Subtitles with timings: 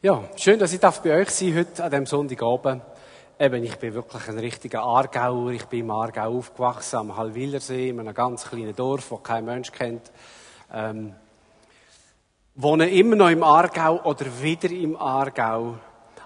[0.00, 2.84] Ja, schön, dass ich bei euch sein heute an diesem Sonntagabend.
[3.36, 5.50] Eben, ich bin wirklich ein richtiger Aargauer.
[5.50, 9.72] Ich bin im Aargau aufgewachsen, am Hallwillersee, in einem ganz kleinen Dorf, das kein Mensch
[9.72, 10.12] kennt.
[10.72, 11.16] Ähm,
[12.54, 15.74] wohne immer noch im Aargau oder wieder im Aargau.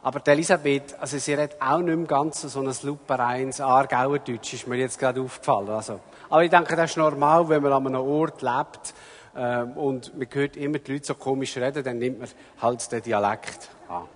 [0.03, 4.67] Aber Elisabeth, also sie hat auch nicht mehr ganz so ein lupereins Aargauer Deutsch, ist
[4.67, 5.71] mir jetzt gerade aufgefallen.
[5.71, 5.99] Also,
[6.29, 8.93] aber ich denke, das ist normal, wenn man an einem Ort lebt,
[9.37, 12.29] ähm, und man hört immer die Leute so komisch reden, dann nimmt man
[12.61, 14.09] halt den Dialekt an.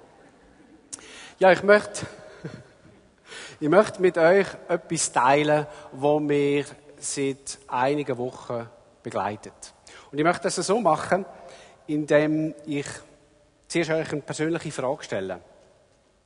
[1.39, 2.07] Ja, ich möchte,
[3.61, 6.65] ich möchte mit euch etwas teilen, was mir
[6.99, 8.69] seit einigen Wochen
[9.03, 9.75] begleitet.
[10.11, 11.25] Und ich möchte das so machen,
[11.87, 12.87] indem ich
[13.69, 15.41] zuerst euch eine persönliche Frage stelle.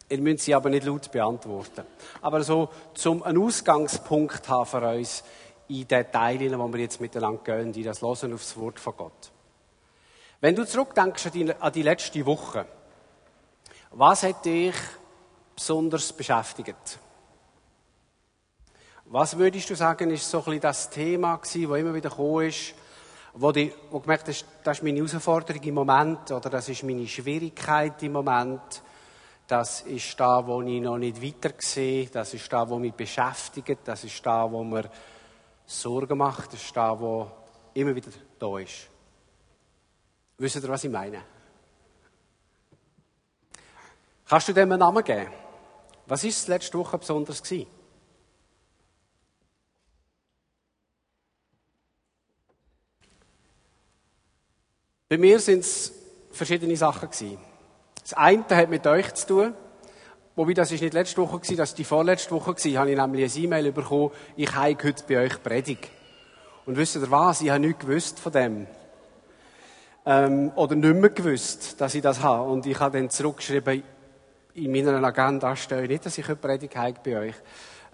[0.08, 1.84] Ihr müsst sie aber nicht laut beantworten.
[2.20, 5.22] Aber so, zum einen Ausgangspunkt haben für uns,
[5.70, 9.30] in den Teil, wo wir jetzt miteinander gehen, in das Hören aufs Wort von Gott.
[10.40, 12.66] Wenn du zurückdenkst an die, an die letzte Woche,
[13.92, 14.74] was hat dich
[15.54, 16.98] besonders beschäftigt?
[19.04, 22.46] Was würdest du sagen, ist so ein bisschen das Thema gewesen, das immer wieder gekommen
[22.46, 22.74] ist,
[23.34, 26.82] wo du, wo du gemerkt hast, das ist meine Herausforderung im Moment, oder das ist
[26.82, 28.82] meine Schwierigkeit im Moment,
[29.46, 33.80] das ist da, wo ich noch nicht weiter sehe, das ist da, wo mich beschäftigt,
[33.84, 34.88] das ist da, wo mir
[35.70, 37.30] Sorgen macht, ist da, wo
[37.74, 38.88] immer wieder da ist.
[40.36, 41.22] Wisst ihr, was ich meine?
[44.26, 45.30] Kannst du dem einen Namen geben?
[46.06, 47.70] Was ist letzte Woche besonders gewesen?
[55.08, 55.92] Bei mir sind es
[56.32, 57.38] verschiedene Sachen gewesen.
[58.02, 59.54] Das eine hat mit euch zu tun.
[60.40, 62.96] Wobei, das ist nicht letzte Woche gewesen, das war die vorletzte Woche gewesen, habe ich
[62.96, 65.90] nämlich ein E-Mail bekommen, ich habe heute bei euch Predigt.
[66.64, 67.42] Und wisst ihr was?
[67.42, 68.66] Ich habe nichts gewusst von dem.
[70.06, 72.48] Ähm, oder nicht mehr gewusst, dass ich das habe.
[72.48, 73.82] Und ich habe dann zurückgeschrieben,
[74.54, 77.34] in meiner Agenda stehe nicht, dass ich heute Predigt habe bei euch.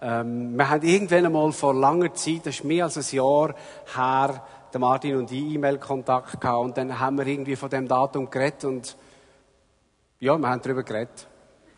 [0.00, 3.56] Ähm, wir haben irgendwann einmal vor langer Zeit, das ist mehr als ein Jahr
[3.92, 6.64] her, der Martin und ich E-Mail-Kontakt gehabt.
[6.64, 8.96] Und dann haben wir irgendwie von dem Datum geredet und,
[10.20, 11.26] ja, wir haben darüber geredet.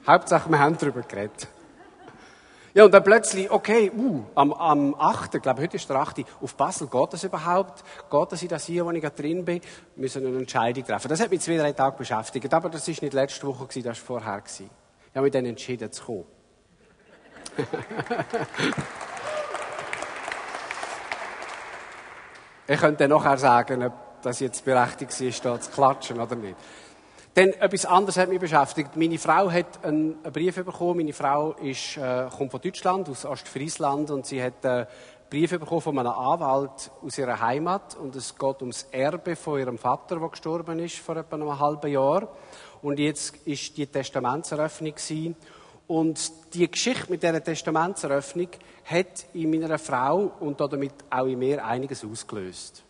[0.09, 1.47] Hauptsache, wir haben darüber geredet.
[2.73, 6.55] Ja, und dann plötzlich, okay, uh, am, am 8., glaube heute ist der 8., auf
[6.55, 7.85] Basel, geht das überhaupt?
[8.11, 9.61] Geht das in das hier, wo ich gerade drin bin?
[9.97, 11.09] Wir müssen eine Entscheidung treffen.
[11.09, 12.55] Das hat mich zwei, drei Tage beschäftigt.
[12.55, 14.41] Aber das ist nicht letzte Woche, gewesen, das war vorher.
[14.41, 14.71] Gewesen.
[15.11, 16.25] Ich habe mich dann entschieden zu kommen.
[22.67, 26.57] ich könnte dann nachher sagen, ob das jetzt berechtigt ist, da zu klatschen oder nicht.
[27.39, 28.97] Dann etwas anderes hat mich beschäftigt.
[28.97, 30.97] Meine Frau hat einen Brief bekommen.
[30.97, 34.89] Meine Frau ist, äh, kommt von Deutschland, aus Ostfriesland, und sie hat einen
[35.31, 37.95] Brief bekommen von einem Anwalt aus ihrer Heimat.
[37.95, 41.93] Und es geht ums Erbe von ihrem Vater, der gestorben ist vor etwa einem halben
[41.93, 42.27] Jahr.
[42.83, 44.95] Und jetzt ist die Testamentseröffnung.
[45.87, 48.49] Und die Geschichte mit dieser Testamentseröffnung
[48.85, 52.83] hat in meiner Frau und damit auch in mir einiges ausgelöst.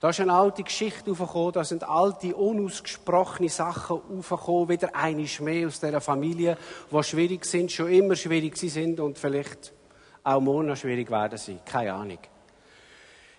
[0.00, 5.66] Da ist eine alte Geschichte aufgekommen, da sind alte, unausgesprochene Sachen aufgekommen, wieder eine mehr
[5.66, 6.56] aus dieser Familie,
[6.92, 9.72] die schwierig sind, schon immer schwierig sind und vielleicht
[10.22, 11.58] auch morgen noch schwierig werden sie.
[11.64, 12.18] Keine Ahnung.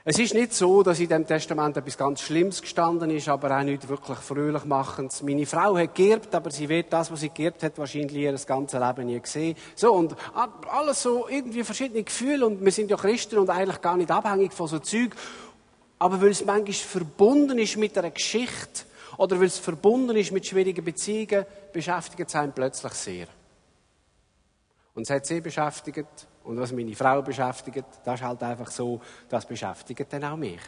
[0.03, 3.63] Es ist nicht so, dass in dem Testament etwas ganz Schlimmes gestanden ist, aber auch
[3.63, 5.13] nicht wirklich fröhlich machend.
[5.23, 8.79] Meine Frau hat geerbt, aber sie wird das, was sie geerbt hat, wahrscheinlich ihr ganzes
[8.79, 9.55] Leben nie gesehen.
[9.75, 10.15] So, und
[10.69, 14.51] alles so irgendwie verschiedene Gefühle und wir sind ja Christen und eigentlich gar nicht abhängig
[14.51, 15.15] von so Zeug.
[15.99, 18.85] Aber weil es manchmal verbunden ist mit einer Geschichte
[19.17, 23.27] oder weil es verbunden ist mit schwierigen Beziehungen, beschäftigt es einen plötzlich sehr.
[24.95, 29.01] Und es hat sie beschäftigt und was meine Frau beschäftigt, das ist halt einfach so,
[29.27, 30.61] das beschäftigt dann auch mich.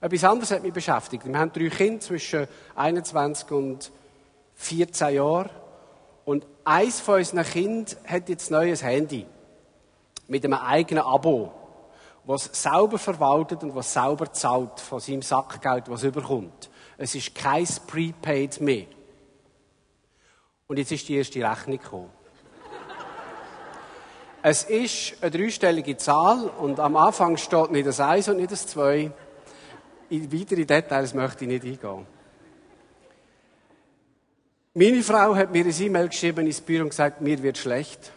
[0.00, 1.24] Etwas anderes hat mich beschäftigt.
[1.24, 3.90] Wir haben drei Kinder zwischen 21 und
[4.56, 5.50] 14 Jahren
[6.24, 9.24] und eins von unseren Kindern hat jetzt ein neues Handy
[10.26, 11.52] mit einem eigenen Abo
[12.26, 16.68] was sauber verwaltet und was sauber zahlt von seinem Sackgeld, was überkommt.
[16.98, 18.86] Es ist kein Prepaid mehr.
[20.66, 22.10] Und jetzt ist die erste Rechnung gekommen.
[24.42, 28.66] es ist eine dreistellige Zahl und am Anfang steht nicht das 1 und nicht das
[28.66, 29.12] 2.
[30.10, 32.06] In weitere Details möchte ich nicht eingehen.
[34.74, 38.12] Meine Frau hat mir ein E-Mail geschrieben ins Büro und gesagt, mir wird schlecht.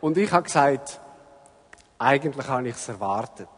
[0.00, 1.00] Und ich habe gesagt,
[1.98, 3.48] eigentlich habe ich es erwartet.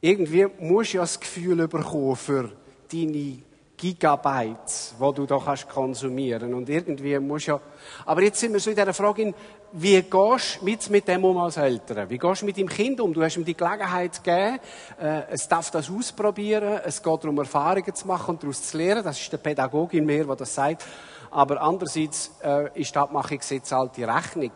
[0.00, 2.52] Irgendwie musst du ja das Gefühl bekommen für
[2.92, 3.38] deine
[3.76, 7.60] Gigabytes, wo du da kannst konsumieren und irgendwie musst ja.
[8.04, 9.32] Aber jetzt sind wir so in dieser Frage,
[9.72, 12.10] wie gehst du mit, mit dem um als Eltern?
[12.10, 13.12] Wie gehst du mit deinem Kind um?
[13.12, 14.58] Du hast ihm die Gelegenheit gegeben,
[15.00, 19.04] äh, es darf das ausprobieren, es geht darum, Erfahrungen zu machen und daraus zu lernen.
[19.04, 20.84] Das ist der Pädagogin mehr, der das sagt.
[21.30, 24.52] Aber andererseits äh, ist die Abmachungsgesetz halt die Rechnung.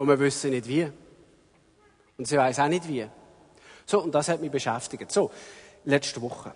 [0.00, 0.90] Und wir wissen nicht wie.
[2.16, 3.06] Und sie weiß auch nicht wie.
[3.84, 5.12] So, und das hat mich beschäftigt.
[5.12, 5.30] So,
[5.84, 6.54] letzte Woche.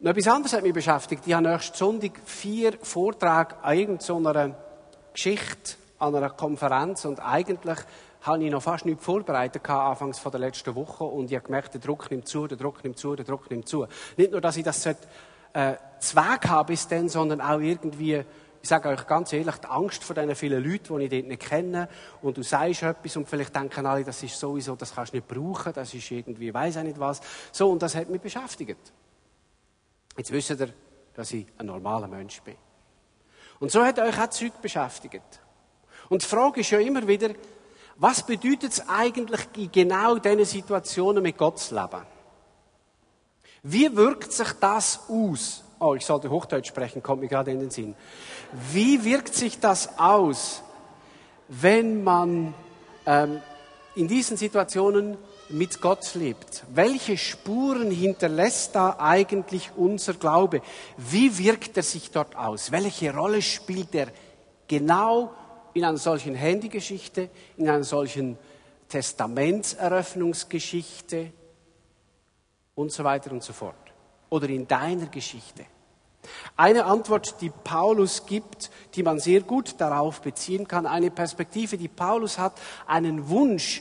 [0.00, 1.22] Noch etwas anderes hat mich beschäftigt.
[1.24, 4.54] Ich habe nächsten Sonntag vier Vorträge an irgendeiner
[5.14, 7.78] Geschichte, an einer Konferenz und eigentlich
[8.20, 11.72] habe ich noch fast nichts vorbereitet anfangs von der letzten Woche und ich habe gemerkt,
[11.72, 13.86] der Druck nimmt zu, der Druck nimmt zu, der Druck nimmt zu.
[14.18, 15.08] Nicht nur, dass ich das sollte,
[15.54, 18.24] äh, Zweig habe bis dann, sondern auch irgendwie
[18.64, 21.42] ich sage euch ganz ehrlich, die Angst vor diesen vielen Leuten, die ich dort nicht
[21.42, 21.86] kenne,
[22.22, 25.28] und du sagst etwas und vielleicht denken alle, das ist sowieso, das kannst du nicht
[25.28, 27.20] brauchen, das ist irgendwie, weiß auch nicht was.
[27.52, 28.90] So, und das hat mich beschäftigt.
[30.16, 30.72] Jetzt wisst ihr,
[31.12, 32.56] dass ich ein normaler Mensch bin.
[33.60, 35.42] Und so hat euch auch Zeug beschäftigt.
[36.08, 37.34] Und die Frage ist ja immer wieder,
[37.96, 42.06] was bedeutet es eigentlich in genau diesen Situationen mit Gott zu leben?
[43.62, 45.63] Wie wirkt sich das aus?
[45.78, 47.94] Oh, ich sollte Hochdeutsch sprechen, kommt mir gerade in den Sinn.
[48.72, 50.62] Wie wirkt sich das aus,
[51.48, 52.54] wenn man
[53.06, 53.40] ähm,
[53.94, 55.16] in diesen Situationen
[55.48, 56.64] mit Gott lebt?
[56.72, 60.60] Welche Spuren hinterlässt da eigentlich unser Glaube?
[60.96, 62.72] Wie wirkt er sich dort aus?
[62.72, 64.08] Welche Rolle spielt er
[64.68, 65.32] genau
[65.74, 68.38] in einer solchen Handygeschichte, in einer solchen
[68.88, 71.30] Testamentseröffnungsgeschichte
[72.74, 73.83] und so weiter und so fort?
[74.34, 75.64] Oder in deiner Geschichte?
[76.56, 81.86] Eine Antwort, die Paulus gibt, die man sehr gut darauf beziehen kann, eine Perspektive, die
[81.86, 82.54] Paulus hat,
[82.88, 83.80] einen Wunsch,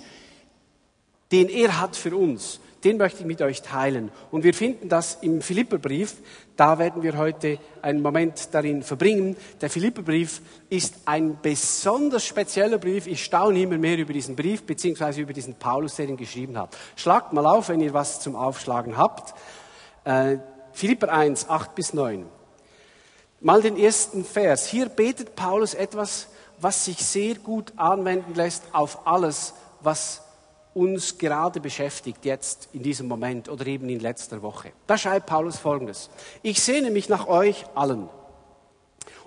[1.31, 4.11] den er hat für uns, den möchte ich mit euch teilen.
[4.29, 6.17] Und wir finden das im Philipperbrief.
[6.55, 9.35] Da werden wir heute einen Moment darin verbringen.
[9.59, 10.39] Der Philipperbrief
[10.69, 13.07] ist ein besonders spezieller Brief.
[13.07, 16.77] Ich staune immer mehr über diesen Brief, beziehungsweise über diesen Paulus, der ihn geschrieben hat.
[16.95, 19.33] Schlagt mal auf, wenn ihr was zum Aufschlagen habt.
[20.03, 20.38] Äh,
[20.73, 22.25] Philipper 1, 8 bis 9.
[23.39, 24.67] Mal den ersten Vers.
[24.67, 26.27] Hier betet Paulus etwas,
[26.59, 30.21] was sich sehr gut anwenden lässt auf alles, was
[30.73, 34.71] uns gerade beschäftigt, jetzt in diesem Moment oder eben in letzter Woche.
[34.88, 36.09] Da schreibt Paulus Folgendes.
[36.41, 38.09] Ich sehne mich nach euch allen.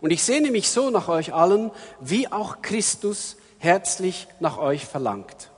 [0.01, 1.71] Und ich sehne mich so nach euch allen,
[2.01, 5.51] wie auch Christus herzlich nach euch verlangt.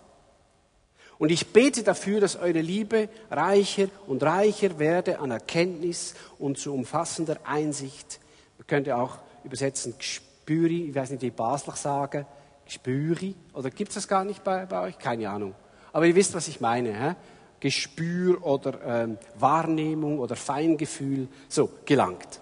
[1.19, 6.73] Und ich bete dafür, dass eure Liebe reicher und reicher werde an Erkenntnis und zu
[6.73, 8.21] umfassender Einsicht.
[8.57, 12.25] Man könnte auch übersetzen Gespüri, ich weiß nicht, wie Basler sagen,
[12.65, 14.99] Gespüri, oder gibt es das gar nicht bei, bei, euch?
[14.99, 15.55] Keine Ahnung.
[15.93, 16.93] Aber ihr wisst, was ich meine.
[16.93, 17.15] Hä?
[17.61, 22.41] Gespür oder ähm, Wahrnehmung oder Feingefühl, so gelangt.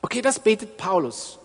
[0.00, 1.38] Okay, das betet Paulus.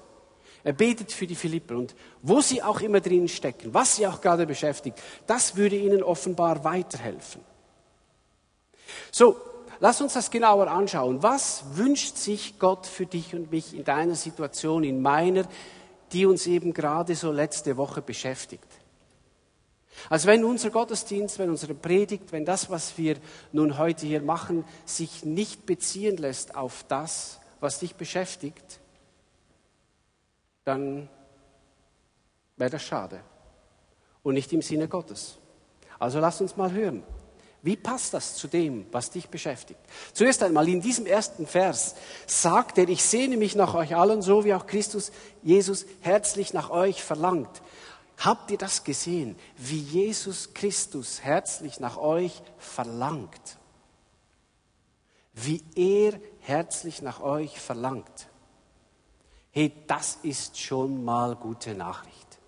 [0.63, 4.21] Er betet für die Philipper und wo sie auch immer drin stecken, was sie auch
[4.21, 7.41] gerade beschäftigt, das würde ihnen offenbar weiterhelfen.
[9.11, 9.37] So,
[9.79, 11.21] lass uns das genauer anschauen.
[11.21, 15.45] Was wünscht sich Gott für dich und mich in deiner Situation, in meiner,
[16.13, 18.67] die uns eben gerade so letzte Woche beschäftigt?
[20.09, 23.17] Also wenn unser Gottesdienst, wenn unsere Predigt, wenn das, was wir
[23.51, 28.79] nun heute hier machen, sich nicht beziehen lässt auf das, was dich beschäftigt,
[30.63, 31.09] dann
[32.57, 33.21] wäre das schade
[34.21, 35.37] und nicht im Sinne Gottes.
[35.99, 37.03] Also lass uns mal hören.
[37.61, 39.79] Wie passt das zu dem, was dich beschäftigt?
[40.11, 41.95] Zuerst einmal in diesem ersten Vers
[42.27, 46.69] sagt er, ich sehne mich nach euch allen, so wie auch Christus Jesus herzlich nach
[46.69, 47.61] euch verlangt.
[48.17, 53.57] Habt ihr das gesehen, wie Jesus Christus herzlich nach euch verlangt?
[55.33, 58.27] Wie er herzlich nach euch verlangt.
[59.55, 62.39] Hey, das ist schon mal gute Nachricht.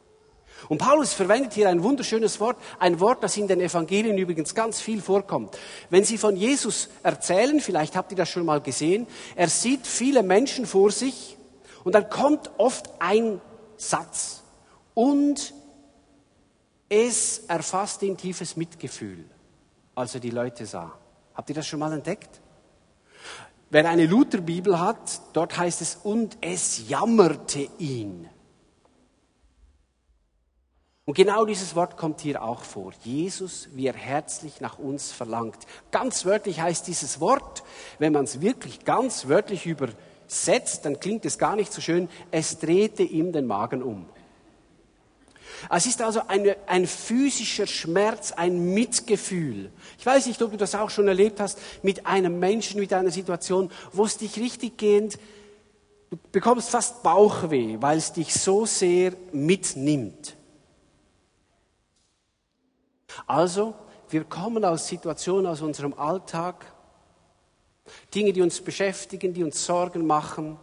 [0.70, 4.82] Und Paulus verwendet hier ein wunderschönes Wort, ein Wort, das in den Evangelien übrigens ganz
[4.82, 5.56] viel vorkommt.
[5.92, 10.24] Wenn Sie von Jesus erzählen, vielleicht habt ihr das schon mal gesehen, er sieht viele
[10.24, 11.38] Menschen vor sich
[11.84, 13.40] und dann kommt oft ein
[13.78, 14.42] Satz
[14.96, 15.54] und
[16.90, 19.26] es erfasst ihn tiefes Mitgefühl,
[19.94, 20.98] als er die Leute sah.
[21.36, 22.42] Habt ihr das schon mal entdeckt?
[23.70, 28.30] Wer eine Lutherbibel hat, dort heißt es, und es jammerte ihn.
[31.06, 32.92] Und genau dieses Wort kommt hier auch vor.
[33.04, 35.58] Jesus, wie er herzlich nach uns verlangt.
[35.92, 37.64] Ganz wörtlich heißt dieses Wort,
[38.00, 42.58] wenn man es wirklich ganz wörtlich übersetzt, dann klingt es gar nicht so schön, es
[42.58, 44.08] drehte ihm den Magen um.
[45.70, 49.72] Es ist also eine, ein physischer Schmerz, ein Mitgefühl.
[49.98, 53.12] Ich weiß nicht, ob du das auch schon erlebt hast mit einem Menschen, mit einer
[53.12, 55.18] Situation, wo es dich richtig gehend,
[56.10, 60.36] du bekommst fast Bauchweh, weil es dich so sehr mitnimmt.
[63.28, 63.74] Also,
[64.10, 66.66] wir kommen aus Situationen aus unserem Alltag,
[68.14, 70.58] Dinge, die uns beschäftigen, die uns Sorgen machen.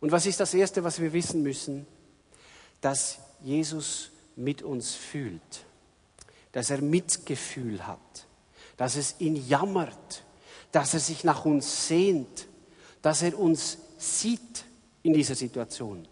[0.00, 1.86] Und was ist das Erste, was wir wissen müssen?
[2.80, 5.64] Dass Jesus mit uns fühlt,
[6.52, 8.26] dass er Mitgefühl hat,
[8.76, 10.24] dass es ihn jammert,
[10.72, 12.46] dass er sich nach uns sehnt,
[13.02, 14.64] dass er uns sieht
[15.02, 16.06] in dieser Situation.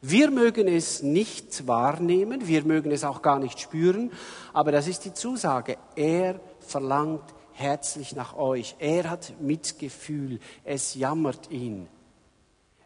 [0.00, 4.10] Wir mögen es nicht wahrnehmen, wir mögen es auch gar nicht spüren,
[4.52, 5.78] aber das ist die Zusage.
[5.94, 8.74] Er verlangt herzlich nach euch.
[8.78, 11.88] Er hat Mitgefühl, es jammert ihn.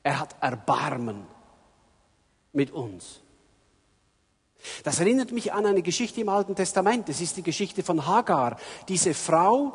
[0.02, 1.26] Er hat Erbarmen
[2.52, 3.22] mit uns.
[4.84, 7.08] Das erinnert mich an eine Geschichte im Alten Testament.
[7.08, 8.56] Das ist die Geschichte von Hagar.
[8.88, 9.72] Diese Frau,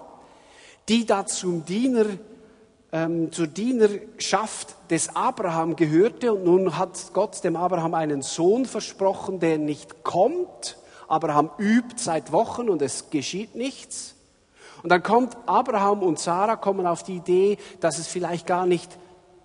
[0.90, 2.06] die da zum Diener,
[2.92, 9.40] ähm, zur Dienerschaft des Abraham gehörte und nun hat Gott dem Abraham einen Sohn versprochen,
[9.40, 10.78] der nicht kommt.
[11.08, 14.16] Abraham übt seit Wochen und es geschieht nichts.
[14.84, 18.98] Und dann kommt Abraham und Sarah kommen auf die Idee, dass es vielleicht gar nicht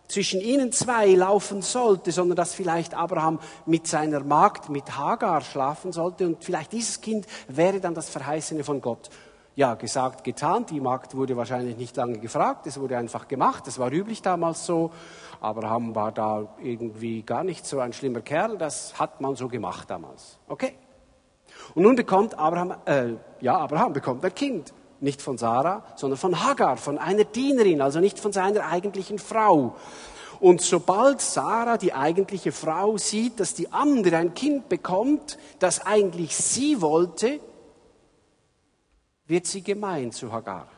[0.09, 5.93] zwischen ihnen zwei laufen sollte, sondern dass vielleicht Abraham mit seiner Magd, mit Hagar schlafen
[5.93, 9.11] sollte und vielleicht dieses Kind wäre dann das Verheißene von Gott.
[9.57, 10.67] Ja, gesagt, getan.
[10.67, 13.67] Die Magd wurde wahrscheinlich nicht lange gefragt, es wurde einfach gemacht.
[13.67, 14.91] Das war üblich damals so.
[15.41, 18.59] Abraham war da irgendwie gar nicht so ein schlimmer Kerl.
[18.59, 20.39] Das hat man so gemacht damals.
[20.47, 20.75] Okay.
[21.75, 24.75] Und nun bekommt Abraham, äh, ja, Abraham bekommt ein Kind.
[25.01, 29.77] Nicht von Sarah, sondern von Hagar, von einer Dienerin, also nicht von seiner eigentlichen Frau.
[30.41, 36.37] Und sobald Sarah, die eigentliche Frau, sieht, dass die andere ein Kind bekommt, das eigentlich
[36.37, 37.41] sie wollte,
[39.27, 40.69] wird sie gemein zu Hagar.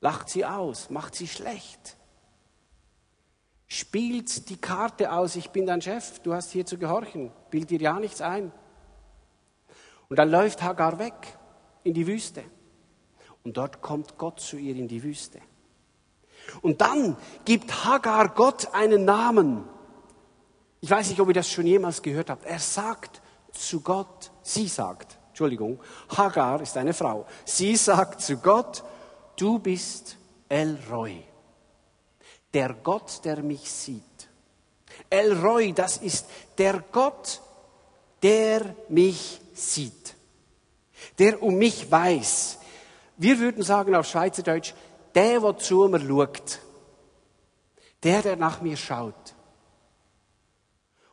[0.00, 1.96] Lacht sie aus, macht sie schlecht.
[3.66, 7.80] Spielt die Karte aus, ich bin dein Chef, du hast hier zu gehorchen, bild dir
[7.80, 8.52] ja nichts ein.
[10.08, 11.38] Und dann läuft Hagar weg
[11.84, 12.42] in die Wüste.
[13.44, 15.40] Und dort kommt Gott zu ihr in die Wüste.
[16.60, 19.64] Und dann gibt Hagar Gott einen Namen.
[20.80, 22.44] Ich weiß nicht, ob ihr das schon jemals gehört habt.
[22.44, 23.22] Er sagt
[23.52, 25.80] zu Gott, sie sagt, Entschuldigung,
[26.16, 27.26] Hagar ist eine Frau.
[27.44, 28.82] Sie sagt zu Gott,
[29.36, 30.16] du bist
[30.48, 31.22] El Roy,
[32.52, 34.02] der Gott, der mich sieht.
[35.08, 36.26] El Roy, das ist
[36.58, 37.40] der Gott,
[38.22, 40.14] der mich sieht,
[41.18, 42.58] der um mich weiß,
[43.22, 44.74] wir würden sagen auf Schweizerdeutsch,
[45.14, 46.58] der, der zu mir schaut.
[48.02, 49.34] Der, der nach mir schaut.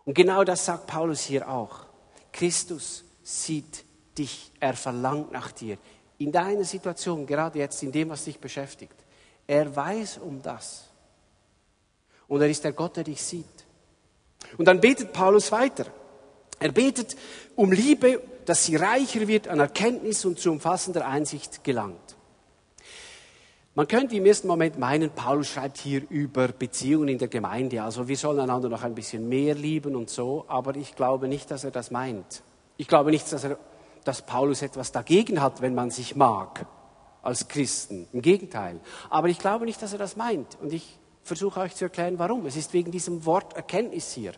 [0.05, 1.85] Und genau das sagt Paulus hier auch.
[2.31, 3.85] Christus sieht
[4.17, 5.77] dich, er verlangt nach dir.
[6.17, 8.95] In deiner Situation, gerade jetzt, in dem, was dich beschäftigt.
[9.45, 10.85] Er weiß um das.
[12.27, 13.45] Und er ist der Gott, der dich sieht.
[14.57, 15.85] Und dann betet Paulus weiter.
[16.59, 17.15] Er betet
[17.55, 22.17] um Liebe dass sie reicher wird an Erkenntnis und zu umfassender Einsicht gelangt.
[23.75, 28.07] Man könnte im ersten Moment meinen, Paulus schreibt hier über Beziehungen in der Gemeinde, also
[28.07, 31.63] wir sollen einander noch ein bisschen mehr lieben und so, aber ich glaube nicht, dass
[31.63, 32.41] er das meint.
[32.77, 33.59] Ich glaube nicht, dass, er,
[34.03, 36.65] dass Paulus etwas dagegen hat, wenn man sich mag
[37.21, 38.07] als Christen.
[38.13, 38.79] Im Gegenteil.
[39.11, 40.57] Aber ich glaube nicht, dass er das meint.
[40.59, 42.47] Und ich versuche euch zu erklären, warum.
[42.47, 44.33] Es ist wegen diesem Wort Erkenntnis hier.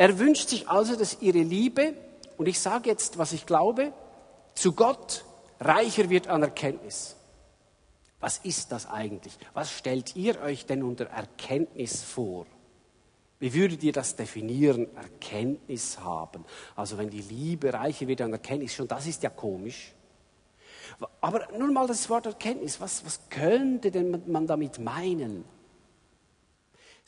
[0.00, 1.92] Er wünscht sich also, dass ihre Liebe
[2.38, 3.92] und ich sage jetzt, was ich glaube,
[4.54, 5.26] zu Gott
[5.60, 7.16] reicher wird an Erkenntnis.
[8.18, 9.36] Was ist das eigentlich?
[9.52, 12.46] Was stellt ihr euch denn unter Erkenntnis vor?
[13.40, 14.88] Wie würdet ihr das definieren?
[14.96, 16.46] Erkenntnis haben.
[16.76, 19.92] Also wenn die Liebe reicher wird an Erkenntnis, schon das ist ja komisch.
[21.20, 25.44] Aber nur mal das Wort Erkenntnis, was, was könnte denn man damit meinen?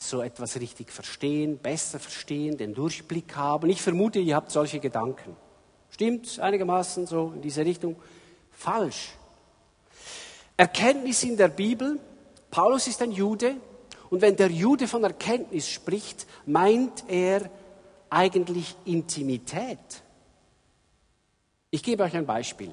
[0.09, 3.69] So etwas richtig verstehen, besser verstehen, den Durchblick haben.
[3.69, 5.35] Ich vermute, ihr habt solche Gedanken.
[5.89, 7.95] Stimmt einigermaßen so in diese Richtung?
[8.51, 9.13] Falsch.
[10.57, 11.99] Erkenntnis in der Bibel.
[12.51, 13.55] Paulus ist ein Jude
[14.09, 17.49] und wenn der Jude von Erkenntnis spricht, meint er
[18.09, 19.79] eigentlich Intimität.
[21.71, 22.71] Ich gebe euch ein Beispiel.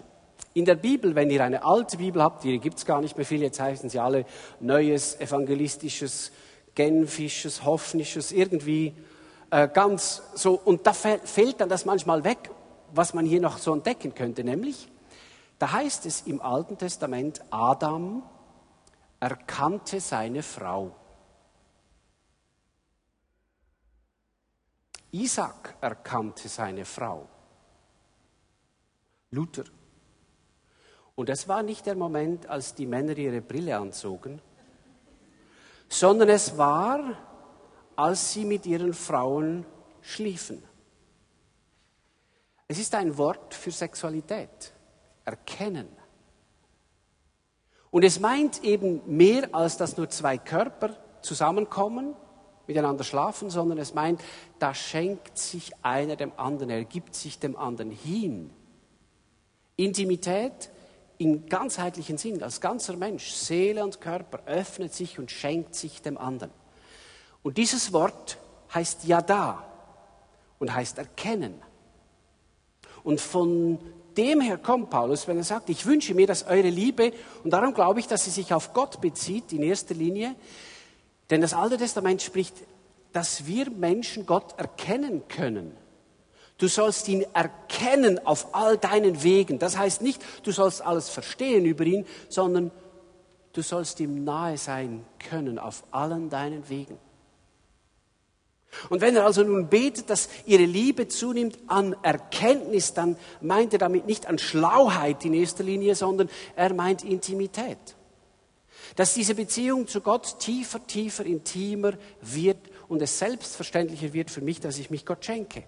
[0.52, 3.24] In der Bibel, wenn ihr eine alte Bibel habt, die gibt es gar nicht mehr
[3.24, 4.26] viel, jetzt heißen sie alle
[4.60, 6.32] Neues Evangelistisches
[6.74, 8.94] Genfisches, Hoffnisches, irgendwie
[9.50, 10.54] äh, ganz so.
[10.54, 12.50] Und da fällt dann das manchmal weg,
[12.92, 14.88] was man hier noch so entdecken könnte, nämlich,
[15.58, 18.22] da heißt es im Alten Testament, Adam
[19.20, 20.96] erkannte seine Frau.
[25.12, 27.28] Isaac erkannte seine Frau.
[29.30, 29.64] Luther.
[31.14, 34.40] Und es war nicht der Moment, als die Männer ihre Brille anzogen,
[35.90, 37.18] sondern es war,
[37.96, 39.66] als sie mit ihren Frauen
[40.00, 40.62] schliefen.
[42.68, 44.72] Es ist ein Wort für Sexualität,
[45.24, 45.88] erkennen.
[47.90, 52.14] Und es meint eben mehr, als dass nur zwei Körper zusammenkommen,
[52.68, 54.22] miteinander schlafen, sondern es meint,
[54.60, 58.50] da schenkt sich einer dem anderen, er gibt sich dem anderen hin.
[59.74, 60.70] Intimität
[61.20, 66.16] im ganzheitlichen Sinn, als ganzer Mensch, Seele und Körper öffnet sich und schenkt sich dem
[66.16, 66.50] anderen.
[67.42, 68.38] Und dieses Wort
[68.72, 69.62] heißt Yada
[70.58, 71.60] und heißt erkennen.
[73.04, 73.78] Und von
[74.16, 77.12] dem her kommt Paulus, wenn er sagt, ich wünsche mir, dass eure Liebe,
[77.44, 80.34] und darum glaube ich, dass sie sich auf Gott bezieht in erster Linie,
[81.28, 82.54] denn das Alte Testament spricht,
[83.12, 85.76] dass wir Menschen Gott erkennen können.
[86.60, 89.58] Du sollst ihn erkennen auf all deinen Wegen.
[89.58, 92.70] Das heißt nicht, du sollst alles verstehen über ihn, sondern
[93.54, 96.98] du sollst ihm nahe sein können auf allen deinen Wegen.
[98.90, 103.78] Und wenn er also nun betet, dass ihre Liebe zunimmt an Erkenntnis, dann meint er
[103.78, 107.78] damit nicht an Schlauheit in erster Linie, sondern er meint Intimität.
[108.96, 114.60] Dass diese Beziehung zu Gott tiefer, tiefer, intimer wird und es selbstverständlicher wird für mich,
[114.60, 115.64] dass ich mich Gott schenke.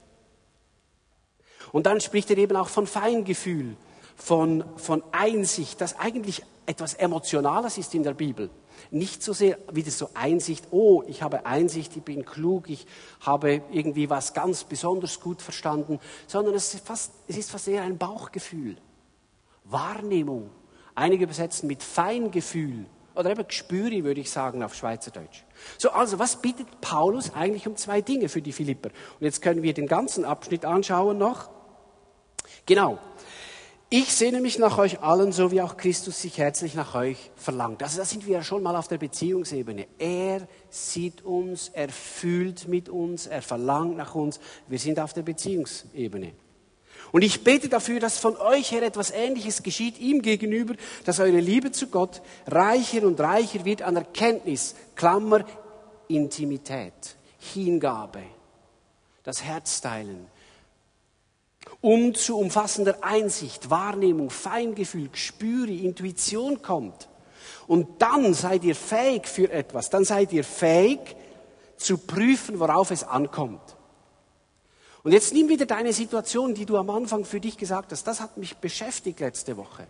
[1.72, 3.76] Und dann spricht er eben auch von Feingefühl,
[4.14, 8.50] von, von Einsicht, das eigentlich etwas Emotionales ist in der Bibel.
[8.90, 12.86] Nicht so sehr wie das so Einsicht, oh, ich habe Einsicht, ich bin klug, ich
[13.20, 17.82] habe irgendwie was ganz besonders gut verstanden, sondern es ist fast, es ist fast eher
[17.82, 18.76] ein Bauchgefühl,
[19.64, 20.50] Wahrnehmung.
[20.94, 25.44] Einige übersetzen mit Feingefühl oder eben Gespüri, würde ich sagen auf Schweizerdeutsch.
[25.78, 28.90] So, also was bittet Paulus eigentlich um zwei Dinge für die Philipper?
[29.18, 31.50] Und jetzt können wir den ganzen Abschnitt anschauen noch.
[32.66, 32.98] Genau.
[33.94, 37.82] Ich sehne mich nach euch allen, so wie auch Christus sich herzlich nach euch verlangt.
[37.82, 39.86] Also da sind wir ja schon mal auf der Beziehungsebene.
[39.98, 44.40] Er sieht uns, er fühlt mit uns, er verlangt nach uns.
[44.66, 46.32] Wir sind auf der Beziehungsebene.
[47.12, 51.40] Und ich bete dafür, dass von euch her etwas Ähnliches geschieht ihm gegenüber, dass eure
[51.40, 55.44] Liebe zu Gott reicher und reicher wird an Erkenntnis, Klammer,
[56.08, 58.22] Intimität, Hingabe,
[59.22, 60.26] das Herzteilen,
[61.82, 67.08] um zu umfassender Einsicht, Wahrnehmung, Feingefühl, Gespüre, Intuition kommt.
[67.66, 71.00] Und dann seid ihr fähig für etwas, dann seid ihr fähig
[71.76, 73.76] zu prüfen, worauf es ankommt.
[75.02, 78.06] Und jetzt nimm wieder deine Situation, die du am Anfang für dich gesagt hast.
[78.06, 79.88] Das hat mich beschäftigt letzte Woche.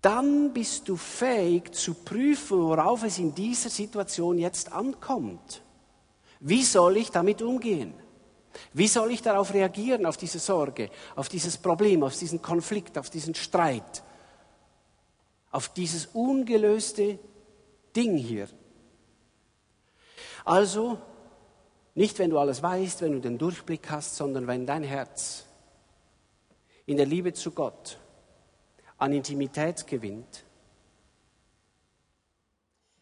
[0.00, 5.62] Dann bist du fähig zu prüfen, worauf es in dieser Situation jetzt ankommt.
[6.40, 7.92] Wie soll ich damit umgehen?
[8.72, 13.10] Wie soll ich darauf reagieren, auf diese Sorge, auf dieses Problem, auf diesen Konflikt, auf
[13.10, 14.02] diesen Streit,
[15.50, 17.18] auf dieses ungelöste
[17.94, 18.48] Ding hier?
[20.44, 20.98] Also
[21.94, 25.46] nicht, wenn du alles weißt, wenn du den Durchblick hast, sondern wenn dein Herz
[26.86, 27.98] in der Liebe zu Gott
[28.98, 30.44] an Intimität gewinnt,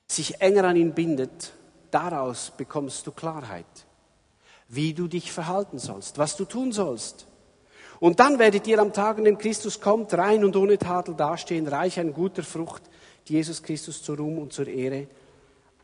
[0.07, 1.53] sich enger an ihn bindet,
[1.91, 3.87] daraus bekommst du Klarheit,
[4.71, 7.27] wie du dich verhalten sollst, was du tun sollst.
[7.99, 11.67] Und dann werdet ihr am Tag, an dem Christus kommt, rein und ohne Tadel dastehen,
[11.67, 12.83] reich an guter Frucht,
[13.29, 15.09] die Jesus Christus zur Ruhm und zur Ehre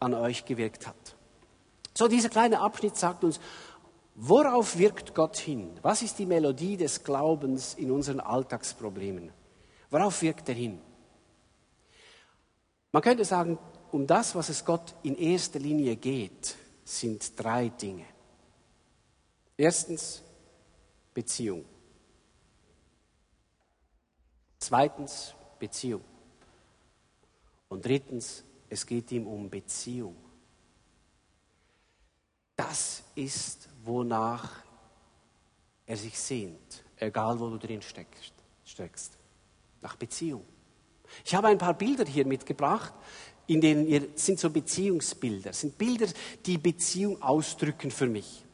[0.01, 1.17] an euch gewirkt hat.
[1.95, 3.41] So, dieser kleine Abschnitt sagt uns,
[4.15, 5.69] worauf wirkt Gott hin?
[5.83, 9.31] Was ist die Melodie des Glaubens in unseren Alltagsproblemen?
[9.91, 10.79] Worauf wirkt er hin?
[12.93, 13.59] Man könnte sagen,
[13.91, 18.05] um das, was es Gott in erster Linie geht, sind drei Dinge.
[19.57, 20.23] Erstens
[21.15, 21.65] Beziehung.
[24.59, 26.05] Zweitens Beziehung.
[27.69, 30.17] Und drittens, es geht ihm um Beziehung.
[32.55, 34.65] Das ist, wonach
[35.87, 38.33] er sich sehnt, egal wo du drin steckst,
[38.65, 39.17] steckst.
[39.81, 40.45] Nach Beziehung.
[41.25, 42.93] Ich habe ein paar Bilder hier mitgebracht,
[43.47, 46.09] in denen ihr, sind so Beziehungsbilder, sind Bilder,
[46.45, 48.46] die Beziehung ausdrücken für mich.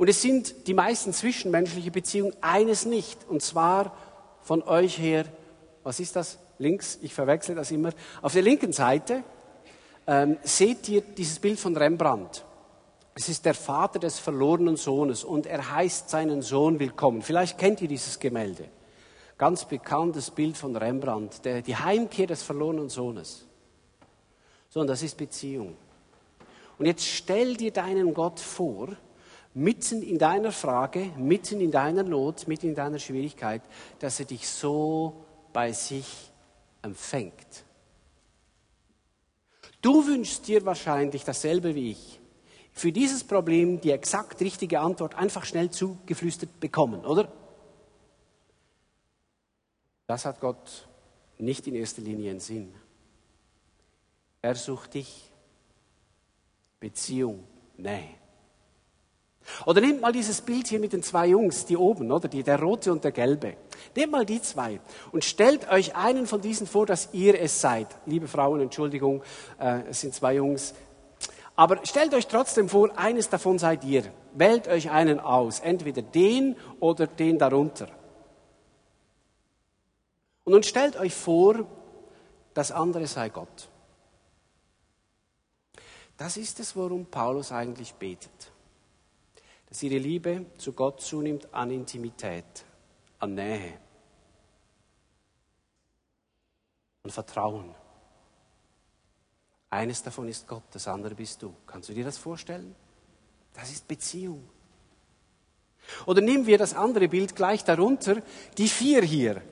[0.00, 3.94] Und es sind die meisten zwischenmenschliche Beziehungen, eines nicht, und zwar
[4.40, 5.26] von euch her,
[5.82, 6.38] was ist das?
[6.56, 7.90] Links, ich verwechsel das immer.
[8.22, 9.22] Auf der linken Seite
[10.06, 12.46] ähm, seht ihr dieses Bild von Rembrandt.
[13.14, 17.20] Es ist der Vater des verlorenen Sohnes und er heißt seinen Sohn willkommen.
[17.20, 18.70] Vielleicht kennt ihr dieses Gemälde.
[19.36, 23.44] Ganz bekanntes Bild von Rembrandt, der, die Heimkehr des verlorenen Sohnes.
[24.70, 25.76] So, und das ist Beziehung.
[26.78, 28.96] Und jetzt stell dir deinen Gott vor,
[29.54, 33.62] mitten in deiner Frage, mitten in deiner Not, mitten in deiner Schwierigkeit,
[33.98, 36.30] dass er dich so bei sich
[36.82, 37.64] empfängt.
[39.82, 42.20] Du wünschst dir wahrscheinlich dasselbe wie ich.
[42.72, 47.32] Für dieses Problem die exakt richtige Antwort einfach schnell zugeflüstert bekommen, oder?
[50.06, 50.88] Das hat Gott
[51.38, 52.74] nicht in erster Linie in Sinn.
[54.42, 55.30] Er sucht dich.
[56.78, 57.44] Beziehung,
[57.76, 58.19] Nähe.
[59.66, 62.28] Oder nehmt mal dieses Bild hier mit den zwei Jungs, die oben, oder?
[62.28, 63.56] Die, der rote und der gelbe.
[63.96, 64.80] Nehmt mal die zwei
[65.12, 67.88] und stellt euch einen von diesen vor, dass ihr es seid.
[68.06, 69.22] Liebe Frauen, Entschuldigung,
[69.58, 70.74] äh, es sind zwei Jungs.
[71.56, 74.04] Aber stellt euch trotzdem vor, eines davon seid ihr.
[74.34, 77.88] Wählt euch einen aus, entweder den oder den darunter.
[80.44, 81.66] Und nun stellt euch vor,
[82.54, 83.68] das andere sei Gott.
[86.16, 88.49] Das ist es, worum Paulus eigentlich betet
[89.70, 92.64] dass ihre Liebe zu Gott zunimmt an Intimität,
[93.20, 93.78] an Nähe,
[97.04, 97.74] an Vertrauen.
[99.70, 101.54] Eines davon ist Gott, das andere bist du.
[101.66, 102.74] Kannst du dir das vorstellen?
[103.54, 104.42] Das ist Beziehung.
[106.06, 108.16] Oder nehmen wir das andere Bild gleich darunter,
[108.58, 109.42] die vier hier.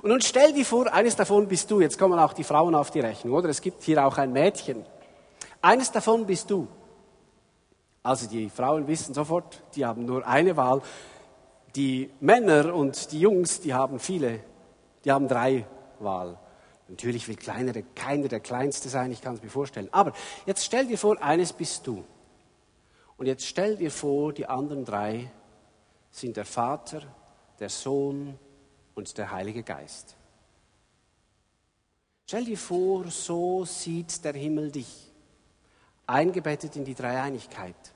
[0.00, 1.82] Und nun stell dir vor, eines davon bist du.
[1.82, 3.50] Jetzt kommen auch die Frauen auf die Rechnung, oder?
[3.50, 4.84] Es gibt hier auch ein Mädchen.
[5.60, 6.68] Eines davon bist du.
[8.06, 10.80] Also die Frauen wissen sofort, die haben nur eine Wahl.
[11.74, 14.44] Die Männer und die Jungs, die haben viele,
[15.04, 15.66] die haben drei
[15.98, 16.38] Wahl.
[16.86, 19.88] Natürlich will kleinere, keiner der Kleinste sein, ich kann es mir vorstellen.
[19.90, 20.12] Aber
[20.46, 22.04] jetzt stell dir vor, eines bist du.
[23.16, 25.28] Und jetzt stell dir vor, die anderen drei
[26.12, 27.02] sind der Vater,
[27.58, 28.38] der Sohn
[28.94, 30.14] und der Heilige Geist.
[32.24, 35.12] Stell dir vor, so sieht der Himmel dich,
[36.06, 37.95] eingebettet in die Dreieinigkeit.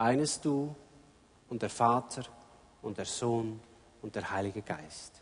[0.00, 0.74] Eines du
[1.50, 2.22] und der Vater
[2.80, 3.60] und der Sohn
[4.00, 5.20] und der Heilige Geist.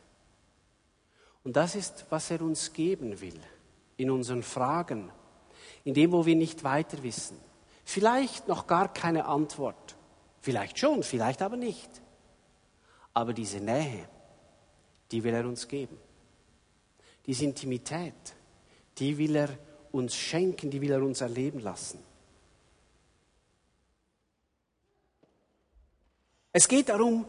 [1.43, 3.41] Und das ist, was er uns geben will
[3.97, 5.11] in unseren Fragen,
[5.83, 7.41] in dem, wo wir nicht weiter wissen.
[7.85, 9.97] Vielleicht noch gar keine Antwort.
[10.43, 11.91] Vielleicht schon, vielleicht aber nicht.
[13.15, 14.09] Aber diese Nähe,
[15.11, 15.99] die will er uns geben.
[17.27, 18.37] Diese Intimität,
[18.97, 19.49] die will er
[19.91, 21.99] uns schenken, die will er uns erleben lassen.
[26.59, 27.25] Es geht darum,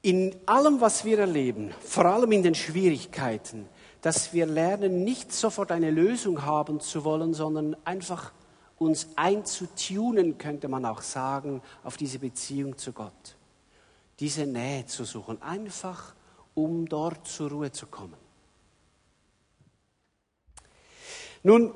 [0.00, 3.68] in allem, was wir erleben, vor allem in den Schwierigkeiten,
[4.00, 8.32] dass wir lernen, nicht sofort eine Lösung haben zu wollen, sondern einfach
[8.78, 13.36] uns einzutunen, könnte man auch sagen, auf diese Beziehung zu Gott.
[14.18, 16.14] Diese Nähe zu suchen, einfach
[16.54, 18.16] um dort zur Ruhe zu kommen.
[21.42, 21.70] Nun,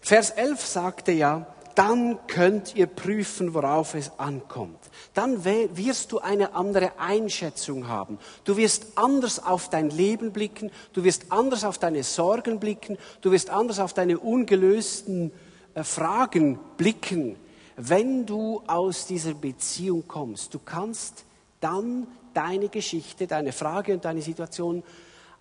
[0.00, 1.46] Vers 11 sagte ja,
[1.80, 4.78] dann könnt ihr prüfen, worauf es ankommt.
[5.14, 8.18] Dann wirst du eine andere Einschätzung haben.
[8.44, 13.32] Du wirst anders auf dein Leben blicken, du wirst anders auf deine Sorgen blicken, du
[13.32, 15.32] wirst anders auf deine ungelösten
[15.72, 17.36] äh, Fragen blicken,
[17.76, 20.52] wenn du aus dieser Beziehung kommst.
[20.52, 21.24] Du kannst
[21.60, 24.82] dann deine Geschichte, deine Frage und deine Situation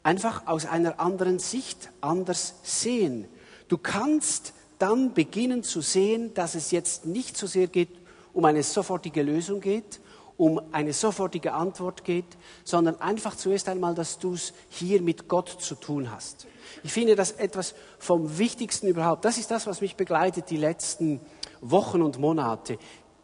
[0.03, 3.27] einfach aus einer anderen Sicht anders sehen.
[3.67, 7.89] Du kannst dann beginnen zu sehen, dass es jetzt nicht so sehr geht,
[8.33, 9.99] um eine sofortige Lösung geht,
[10.37, 15.49] um eine sofortige Antwort geht, sondern einfach zuerst einmal, dass du es hier mit Gott
[15.49, 16.47] zu tun hast.
[16.81, 19.25] Ich finde das etwas vom Wichtigsten überhaupt.
[19.25, 21.19] Das ist das, was mich begleitet die letzten
[21.59, 22.77] Wochen und Monate.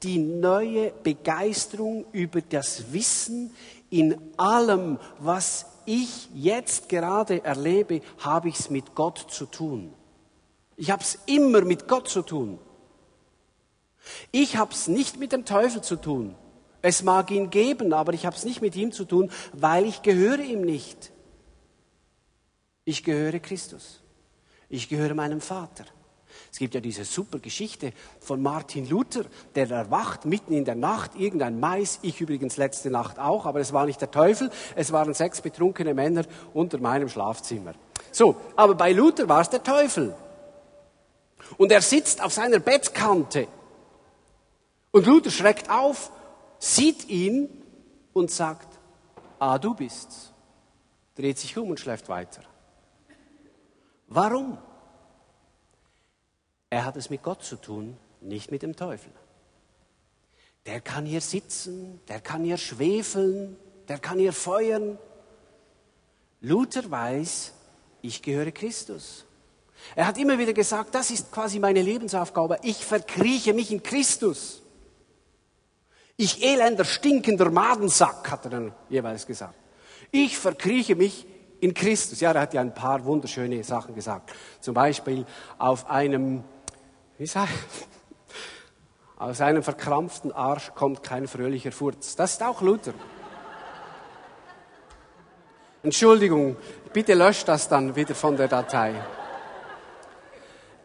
[0.03, 3.53] Die neue Begeisterung über das Wissen
[3.89, 9.93] in allem, was ich jetzt gerade erlebe, habe ich es mit Gott zu tun.
[10.77, 12.59] Ich habe es immer mit Gott zu tun.
[14.31, 16.35] Ich habe es nicht mit dem Teufel zu tun.
[16.81, 20.01] Es mag ihn geben, aber ich habe es nicht mit ihm zu tun, weil ich
[20.03, 21.11] gehöre ihm nicht.
[22.83, 24.01] Ich gehöre Christus.
[24.69, 25.85] Ich gehöre meinem Vater.
[26.51, 31.15] Es gibt ja diese super Geschichte von Martin Luther, der erwacht mitten in der Nacht,
[31.15, 35.13] irgendein Mais, ich übrigens letzte Nacht auch, aber es war nicht der Teufel, es waren
[35.13, 37.73] sechs betrunkene Männer unter meinem Schlafzimmer.
[38.11, 40.15] So, aber bei Luther war es der Teufel.
[41.57, 43.47] Und er sitzt auf seiner Bettkante.
[44.91, 46.11] Und Luther schreckt auf,
[46.59, 47.49] sieht ihn
[48.13, 48.79] und sagt,
[49.39, 50.31] ah, du bist's.
[51.15, 52.41] Dreht sich um und schläft weiter.
[54.07, 54.57] Warum?
[56.69, 59.11] Er hat es mit Gott zu tun, nicht mit dem Teufel.
[60.65, 63.55] Der kann hier sitzen, der kann hier schwefeln,
[63.87, 64.97] der kann hier feuern.
[66.41, 67.53] Luther weiß,
[68.01, 69.25] ich gehöre Christus.
[69.95, 72.59] Er hat immer wieder gesagt, das ist quasi meine Lebensaufgabe.
[72.63, 74.61] Ich verkrieche mich in Christus.
[76.17, 79.55] Ich elender, stinkender Madensack, hat er dann jeweils gesagt.
[80.11, 81.25] Ich verkrieche mich
[81.59, 82.19] in Christus.
[82.21, 84.31] Ja, er hat ja ein paar wunderschöne Sachen gesagt.
[84.61, 85.25] Zum Beispiel
[85.57, 86.43] auf einem,
[87.17, 87.51] wie sagt,
[89.17, 92.15] aus einem verkrampften Arsch kommt kein fröhlicher Furz.
[92.15, 92.93] Das ist auch Luther.
[95.83, 96.57] Entschuldigung,
[96.93, 98.95] bitte löscht das dann wieder von der Datei.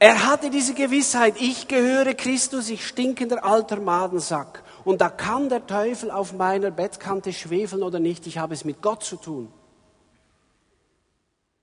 [0.02, 4.64] Er hatte diese Gewissheit, ich gehöre Christus, ich stinkender alter Madensack.
[4.82, 8.80] Und da kann der Teufel auf meiner Bettkante schwefeln oder nicht, ich habe es mit
[8.80, 9.52] Gott zu tun.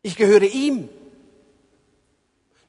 [0.04, 0.88] Ich gehöre ihm.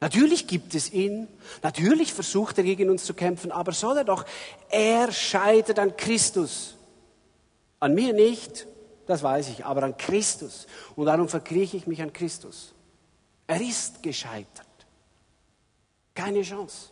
[0.00, 1.28] Natürlich gibt es ihn,
[1.62, 4.24] natürlich versucht er gegen uns zu kämpfen, aber soll er doch,
[4.70, 6.76] er scheitert an Christus.
[7.78, 8.66] An mir nicht,
[9.06, 10.66] das weiß ich, aber an Christus.
[10.96, 12.72] Und darum verkrieche ich mich an Christus.
[13.46, 14.67] Er ist gescheitert.
[16.18, 16.88] Keine Chance.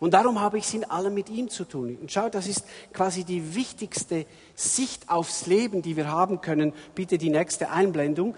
[0.00, 1.96] Und darum habe ich es in allem mit ihm zu tun.
[2.00, 6.72] Und schau, das ist quasi die wichtigste Sicht aufs Leben, die wir haben können.
[6.96, 8.34] Bitte die nächste Einblendung.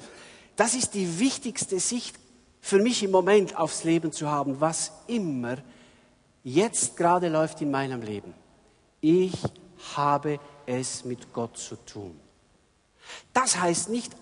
[0.54, 2.16] Das ist die wichtigste Sicht
[2.60, 5.56] für mich im Moment aufs Leben zu haben, was immer
[6.44, 8.34] jetzt gerade läuft in meinem Leben.
[9.00, 9.32] Ich
[9.96, 12.20] habe es mit Gott zu tun.
[13.32, 14.12] Das heißt nicht,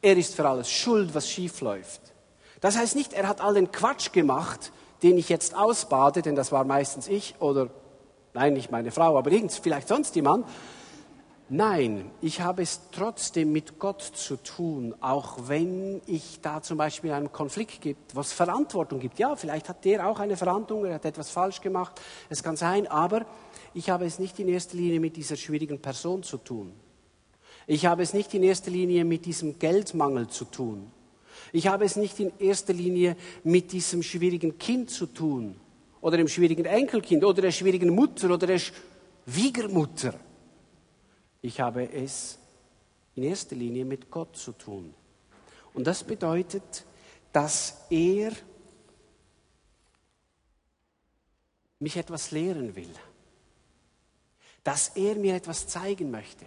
[0.00, 2.12] er ist für alles schuld, was schief läuft.
[2.60, 4.70] Das heißt nicht, er hat all den Quatsch gemacht,
[5.04, 7.68] den ich jetzt ausbade, denn das war meistens ich oder,
[8.32, 10.46] nein, nicht meine Frau, aber irgend, vielleicht sonst jemand.
[11.50, 17.12] Nein, ich habe es trotzdem mit Gott zu tun, auch wenn ich da zum Beispiel
[17.12, 19.18] einen Konflikt gibt, was Verantwortung gibt.
[19.18, 22.86] Ja, vielleicht hat der auch eine Verantwortung, er hat etwas falsch gemacht, es kann sein,
[22.86, 23.26] aber
[23.74, 26.72] ich habe es nicht in erster Linie mit dieser schwierigen Person zu tun.
[27.66, 30.90] Ich habe es nicht in erster Linie mit diesem Geldmangel zu tun.
[31.54, 35.54] Ich habe es nicht in erster Linie mit diesem schwierigen Kind zu tun
[36.00, 40.18] oder dem schwierigen Enkelkind oder der schwierigen Mutter oder der Schwiegermutter.
[41.42, 42.40] Ich habe es
[43.14, 44.92] in erster Linie mit Gott zu tun.
[45.74, 46.84] Und das bedeutet,
[47.32, 48.32] dass er
[51.78, 52.94] mich etwas lehren will,
[54.64, 56.46] dass er mir etwas zeigen möchte.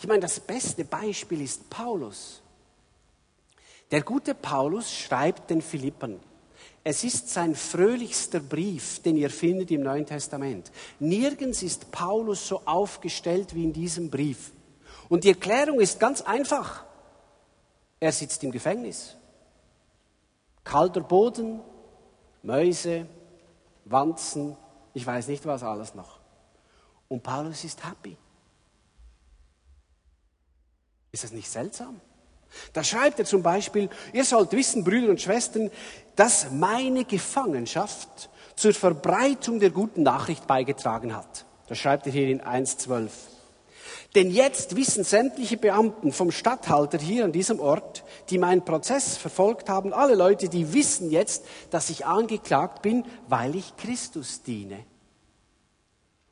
[0.00, 2.41] Ich meine, das beste Beispiel ist Paulus.
[3.92, 6.18] Der gute Paulus schreibt den Philippern.
[6.82, 10.72] Es ist sein fröhlichster Brief, den ihr findet im Neuen Testament.
[10.98, 14.50] Nirgends ist Paulus so aufgestellt wie in diesem Brief.
[15.10, 16.84] Und die Erklärung ist ganz einfach.
[18.00, 19.14] Er sitzt im Gefängnis.
[20.64, 21.60] Kalter Boden,
[22.42, 23.06] Mäuse,
[23.84, 24.56] Wanzen,
[24.94, 26.18] ich weiß nicht was alles noch.
[27.08, 28.16] Und Paulus ist happy.
[31.12, 32.00] Ist das nicht seltsam?
[32.72, 35.70] Da schreibt er zum Beispiel, ihr sollt wissen, Brüder und Schwestern,
[36.16, 41.44] dass meine Gefangenschaft zur Verbreitung der guten Nachricht beigetragen hat.
[41.68, 43.08] Das schreibt er hier in 1.12.
[44.14, 49.70] Denn jetzt wissen sämtliche Beamten vom Statthalter hier an diesem Ort, die meinen Prozess verfolgt
[49.70, 54.84] haben, alle Leute, die wissen jetzt, dass ich angeklagt bin, weil ich Christus diene.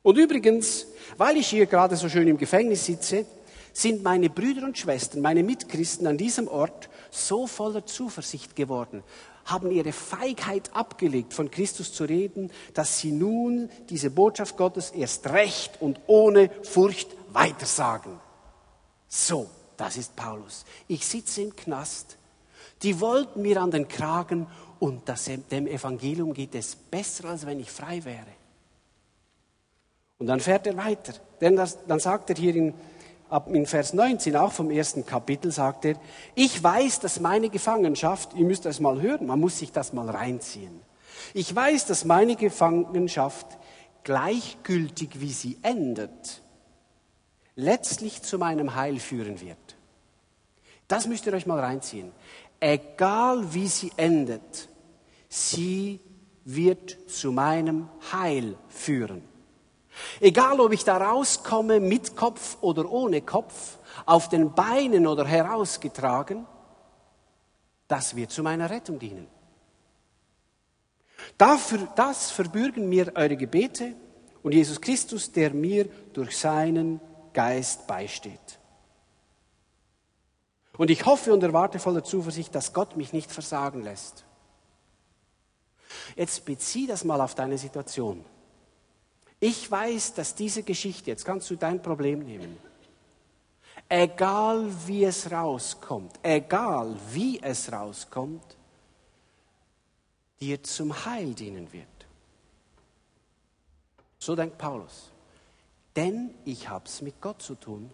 [0.03, 3.25] Und übrigens, weil ich hier gerade so schön im Gefängnis sitze,
[3.73, 9.03] sind meine Brüder und Schwestern, meine Mitchristen an diesem Ort so voller Zuversicht geworden,
[9.45, 15.27] haben ihre Feigheit abgelegt, von Christus zu reden, dass sie nun diese Botschaft Gottes erst
[15.27, 18.19] recht und ohne Furcht weitersagen.
[19.07, 20.65] So, das ist Paulus.
[20.87, 22.17] Ich sitze im Knast.
[22.83, 24.47] Die wollten mir an den Kragen
[24.79, 28.27] und das, dem Evangelium geht es besser, als wenn ich frei wäre.
[30.17, 31.13] Und dann fährt er weiter.
[31.39, 32.73] Denn das, dann sagt er hier in
[33.31, 35.95] ab in Vers 19, auch vom ersten Kapitel, sagt er,
[36.35, 40.09] ich weiß, dass meine Gefangenschaft, ihr müsst das mal hören, man muss sich das mal
[40.09, 40.81] reinziehen.
[41.33, 43.57] Ich weiß, dass meine Gefangenschaft
[44.03, 46.41] gleichgültig, wie sie endet,
[47.55, 49.57] letztlich zu meinem Heil führen wird.
[50.87, 52.11] Das müsst ihr euch mal reinziehen.
[52.59, 54.67] Egal wie sie endet,
[55.29, 55.99] sie
[56.43, 59.30] wird zu meinem Heil führen.
[60.19, 66.45] Egal, ob ich da rauskomme mit Kopf oder ohne Kopf, auf den Beinen oder herausgetragen,
[67.87, 69.27] das wird zu meiner Rettung dienen.
[71.37, 73.95] Dafür, das verbürgen mir eure Gebete
[74.43, 76.99] und Jesus Christus, der mir durch seinen
[77.33, 78.59] Geist beisteht.
[80.77, 84.25] Und ich hoffe und erwarte voller Zuversicht, dass Gott mich nicht versagen lässt.
[86.15, 88.25] Jetzt bezieh das mal auf deine Situation.
[89.43, 92.57] Ich weiß, dass diese Geschichte, jetzt kannst du dein Problem nehmen,
[93.89, 98.55] egal wie es rauskommt, egal wie es rauskommt,
[100.39, 101.87] dir zum Heil dienen wird.
[104.19, 105.09] So denkt Paulus.
[105.95, 107.89] Denn ich habe es mit Gott zu tun.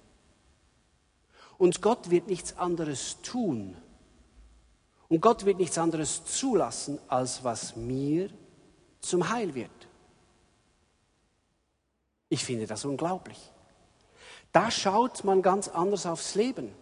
[1.57, 3.77] Und Gott wird nichts anderes tun.
[5.07, 8.29] Und Gott wird nichts anderes zulassen, als was mir
[8.99, 9.86] zum Heil wird.
[12.29, 13.37] Ich finde das unglaublich.
[14.51, 16.73] Da schaut man ganz anders aufs Leben.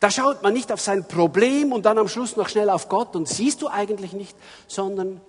[0.00, 3.16] Da schaut man nicht auf sein Problem und dann am Schluss noch schnell auf Gott
[3.16, 5.20] und siehst du eigentlich nicht, sondern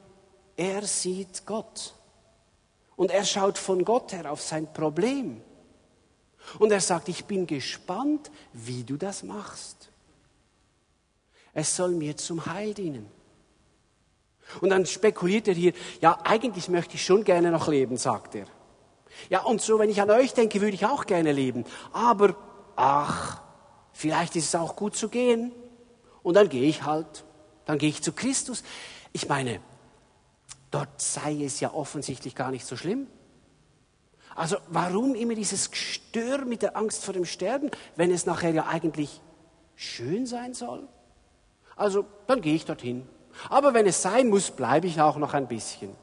[0.57, 1.93] er sieht Gott.
[2.95, 5.41] Und er schaut von Gott her auf sein Problem.
[6.59, 9.89] Und er sagt, ich bin gespannt, wie du das machst.
[11.53, 13.09] Es soll mir zum Heil dienen.
[14.61, 18.45] Und dann spekuliert er hier, ja, eigentlich möchte ich schon gerne noch leben, sagt er.
[19.29, 21.65] Ja, und so, wenn ich an euch denke, würde ich auch gerne leben.
[21.93, 22.35] Aber,
[22.75, 23.41] ach,
[23.93, 25.51] vielleicht ist es auch gut zu gehen.
[26.23, 27.23] Und dann gehe ich halt,
[27.65, 28.63] dann gehe ich zu Christus.
[29.13, 29.59] Ich meine,
[30.71, 33.07] dort sei es ja offensichtlich gar nicht so schlimm.
[34.35, 38.67] Also warum immer dieses Gestör mit der Angst vor dem Sterben, wenn es nachher ja
[38.67, 39.21] eigentlich
[39.75, 40.87] schön sein soll?
[41.77, 43.07] Also dann gehe ich dorthin.
[43.49, 45.95] Aber wenn es sein muss, bleibe ich auch noch ein bisschen.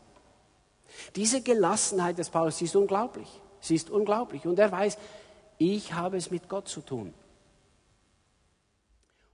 [1.17, 3.29] Diese Gelassenheit des Paulus, sie ist unglaublich.
[3.61, 4.47] Sie ist unglaublich.
[4.47, 4.99] Und er weiß,
[5.59, 7.15] ich habe es mit Gott zu tun.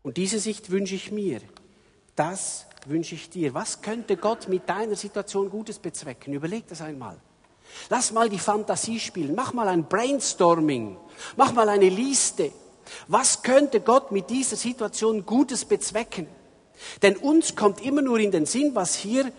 [0.02, 1.40] Und diese Sicht wünsche ich mir.
[2.16, 3.54] Das wünsche ich dir.
[3.54, 6.34] Was könnte Gott mit deiner Situation Gutes bezwecken?
[6.34, 7.16] Überleg das einmal.
[7.90, 9.34] Lass mal die Fantasie spielen.
[9.34, 10.96] Mach mal ein Brainstorming.
[11.36, 12.52] Mach mal eine Liste.
[13.06, 16.26] Was könnte Gott mit dieser Situation Gutes bezwecken?
[17.02, 19.30] Denn uns kommt immer nur in den Sinn, was hier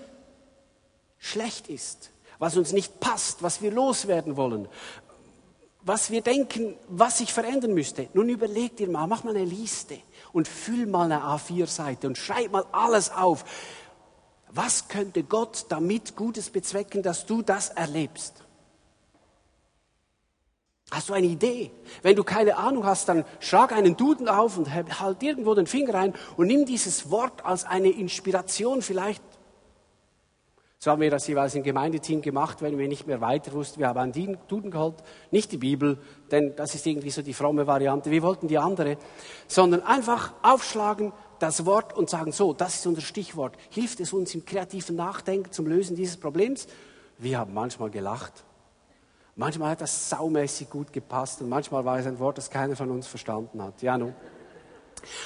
[1.19, 4.67] schlecht ist, was uns nicht passt, was wir loswerden wollen,
[5.82, 8.08] was wir denken, was sich verändern müsste.
[8.13, 9.99] Nun überleg dir mal, mach mal eine Liste
[10.34, 13.45] und füll mal eine A4-Seite und schreib mal alles auf.
[14.51, 18.34] Was könnte Gott damit Gutes bezwecken, dass du das erlebst?
[20.91, 21.71] Hast du eine Idee?
[22.01, 25.93] Wenn du keine Ahnung hast, dann schlag einen Duden auf und halt irgendwo den Finger
[25.93, 29.21] rein und nimm dieses Wort als eine Inspiration vielleicht
[30.82, 33.82] so haben wir das jeweils im Gemeindeteam gemacht, wenn wir nicht mehr weiter wussten.
[33.82, 34.96] Wir haben einen Duden geholt,
[35.30, 35.98] nicht die Bibel,
[36.32, 38.10] denn das ist irgendwie so die fromme Variante.
[38.12, 38.96] Wir wollten die andere,
[39.46, 43.58] sondern einfach aufschlagen das Wort und sagen, so, das ist unser Stichwort.
[43.70, 46.68] Hilft es uns im kreativen Nachdenken zum Lösen dieses Problems?
[47.18, 48.46] Wir haben manchmal gelacht.
[49.36, 52.89] Manchmal hat das saumäßig gut gepasst und manchmal war es ein Wort, das keiner von
[52.89, 53.82] uns verstanden hat.
[53.82, 54.13] Ja, nun.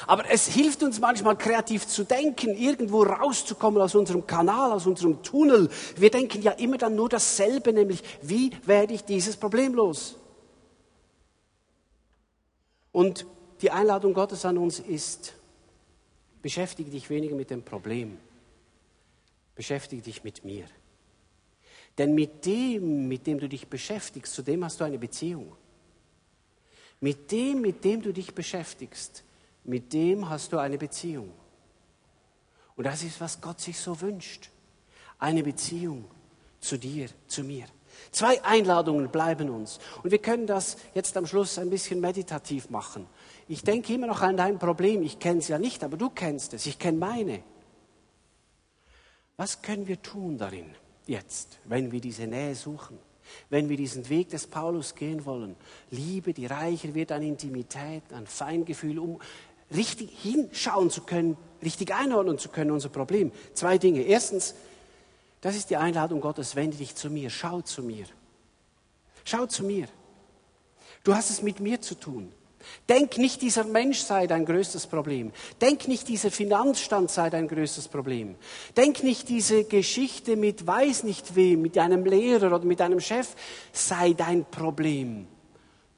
[0.07, 5.23] Aber es hilft uns manchmal kreativ zu denken, irgendwo rauszukommen aus unserem Kanal, aus unserem
[5.23, 5.69] Tunnel.
[5.95, 10.17] Wir denken ja immer dann nur dasselbe, nämlich wie werde ich dieses Problem los?
[12.91, 13.25] Und
[13.61, 15.33] die Einladung Gottes an uns ist,
[16.41, 18.17] beschäftige dich weniger mit dem Problem,
[19.55, 20.65] beschäftige dich mit mir.
[21.97, 25.55] Denn mit dem, mit dem du dich beschäftigst, zu dem hast du eine Beziehung.
[26.99, 29.23] Mit dem, mit dem du dich beschäftigst,
[29.63, 31.31] mit dem hast du eine Beziehung.
[32.75, 34.49] Und das ist, was Gott sich so wünscht.
[35.19, 36.05] Eine Beziehung
[36.59, 37.65] zu dir, zu mir.
[38.11, 39.79] Zwei Einladungen bleiben uns.
[40.01, 43.07] Und wir können das jetzt am Schluss ein bisschen meditativ machen.
[43.47, 45.03] Ich denke immer noch an dein Problem.
[45.03, 46.65] Ich kenne es ja nicht, aber du kennst es.
[46.65, 47.43] Ich kenne meine.
[49.37, 52.97] Was können wir tun darin jetzt, wenn wir diese Nähe suchen?
[53.49, 55.55] Wenn wir diesen Weg des Paulus gehen wollen,
[55.89, 59.19] Liebe, die reicher wird an Intimität, an Feingefühl, um
[59.75, 63.31] richtig hinschauen zu können, richtig einordnen zu können, unser Problem.
[63.53, 64.01] Zwei Dinge.
[64.01, 64.55] Erstens,
[65.41, 68.05] das ist die Einladung Gottes, wende dich zu mir, schau zu mir.
[69.25, 69.87] Schau zu mir.
[71.03, 72.31] Du hast es mit mir zu tun.
[72.87, 75.31] Denk nicht, dieser Mensch sei dein größtes Problem.
[75.61, 78.35] Denk nicht, dieser Finanzstand sei dein größtes Problem.
[78.77, 83.35] Denk nicht, diese Geschichte mit weiß nicht wem, mit einem Lehrer oder mit einem Chef
[83.71, 85.27] sei dein Problem.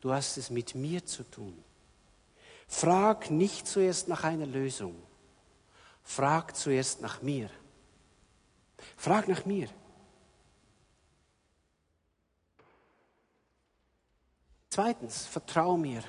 [0.01, 1.64] Du hast es mit mir zu tun.
[2.67, 4.95] Frag nicht zuerst nach einer Lösung.
[6.04, 7.49] Frag zuerst nach mir.
[8.97, 9.69] Frag nach mir.
[14.69, 16.04] Zweitens, vertrau mir.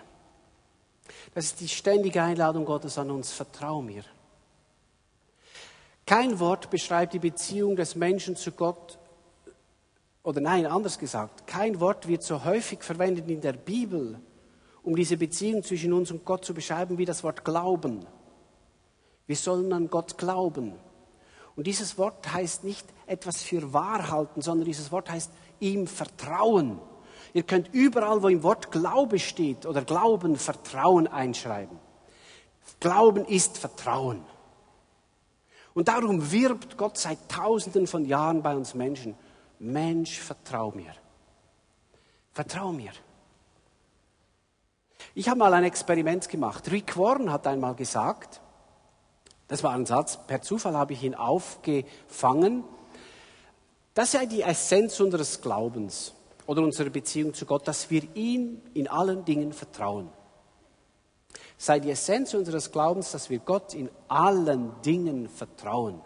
[1.35, 3.33] Das ist die ständige Einladung Gottes an uns.
[3.33, 4.05] Vertrau mir.
[6.05, 8.99] Kein Wort beschreibt die Beziehung des Menschen zu Gott,
[10.23, 14.21] oder nein, anders gesagt, kein Wort wird so häufig verwendet in der Bibel
[14.87, 18.07] um diese Beziehung zwischen uns und Gott zu beschreiben, wie das Wort Glauben.
[19.27, 20.75] Wir sollen an Gott glauben.
[21.57, 26.79] Und dieses Wort heißt nicht etwas für wahr halten, sondern dieses Wort heißt ihm vertrauen.
[27.35, 31.81] Ihr könnt überall, wo im Wort Glaube steht oder Glauben, Vertrauen einschreiben.
[32.79, 34.23] Glauben ist Vertrauen.
[35.75, 39.17] Und darum wirbt Gott seit tausenden von Jahren bei uns Menschen.
[39.59, 40.95] Mensch, vertrau mir.
[42.33, 42.93] Vertrau mir.
[45.19, 46.71] Ich habe mal ein Experiment gemacht.
[46.71, 48.43] Rick Warren hat einmal gesagt,
[49.49, 52.65] das war ein Satz, per Zufall habe ich ihn aufgefangen,
[53.95, 56.13] das sei die Essenz unseres Glaubens
[56.45, 60.11] oder unserer Beziehung zu Gott, dass wir ihm in allen Dingen vertrauen.
[61.57, 66.03] Sei die Essenz unseres Glaubens, dass wir Gott in allen Dingen vertrauen.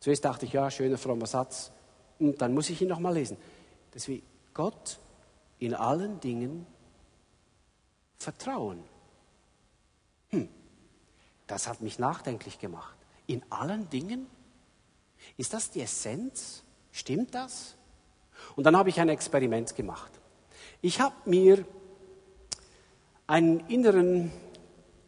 [0.00, 1.70] Zuerst dachte ich, ja, schöner frommer Satz.
[2.18, 3.36] Und dann muss ich ihn nochmal lesen.
[3.92, 4.20] Dass wir
[4.52, 4.98] Gott
[5.60, 6.66] in allen Dingen
[8.20, 8.84] vertrauen.
[10.28, 10.48] Hm,
[11.46, 12.96] das hat mich nachdenklich gemacht.
[13.26, 14.26] In allen Dingen?
[15.36, 16.62] Ist das die Essenz?
[16.92, 17.76] Stimmt das?
[18.56, 20.12] Und dann habe ich ein Experiment gemacht.
[20.82, 21.64] Ich habe mir
[23.26, 24.30] einen inneren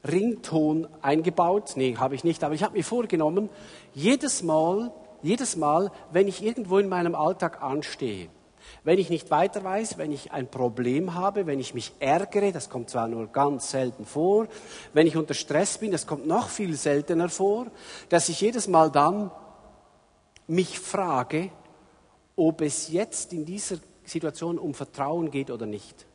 [0.04, 1.72] Rington eingebaut.
[1.76, 3.48] Nee, habe ich nicht, aber ich habe mir vorgenommen,
[3.94, 4.92] jedes Mal,
[5.22, 8.28] jedes Mal, wenn ich irgendwo in meinem Alltag anstehe,
[8.84, 12.68] wenn ich nicht weiter weiß, wenn ich ein Problem habe, wenn ich mich ärgere, das
[12.68, 14.48] kommt zwar nur ganz selten vor,
[14.92, 17.66] wenn ich unter Stress bin, das kommt noch viel seltener vor,
[18.08, 19.30] dass ich jedes Mal dann
[20.46, 21.50] mich frage,
[22.36, 26.06] ob es jetzt in dieser Situation um Vertrauen geht oder nicht.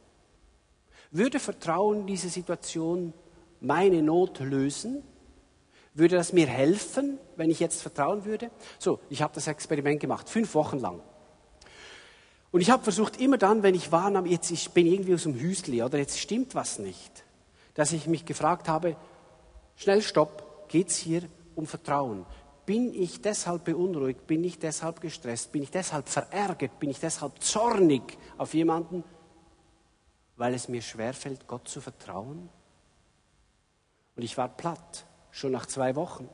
[1.12, 3.14] Würde Vertrauen diese Situation
[3.62, 5.04] meine Not lösen?
[5.94, 8.52] Würde das mir helfen, wenn ich jetzt vertrauen würde?
[8.78, 11.02] So, ich habe das Experiment gemacht, fünf Wochen lang.
[12.52, 15.36] Und ich habe versucht, immer dann, wenn ich wahrnahm, jetzt ich bin irgendwie aus dem
[15.36, 17.24] Hüsli oder jetzt stimmt was nicht,
[17.74, 18.96] dass ich mich gefragt habe,
[19.76, 21.24] schnell stopp, geht es hier
[21.56, 22.26] um Vertrauen?
[22.66, 24.28] Bin ich deshalb beunruhigt?
[24.28, 25.52] Bin ich deshalb gestresst?
[25.52, 26.80] Bin ich deshalb verärgert?
[26.80, 29.04] Bin ich deshalb zornig auf jemanden,
[30.36, 32.50] weil es mir schwerfällt, Gott zu vertrauen?
[34.16, 36.28] Und ich war platt, schon nach zwei Wochen,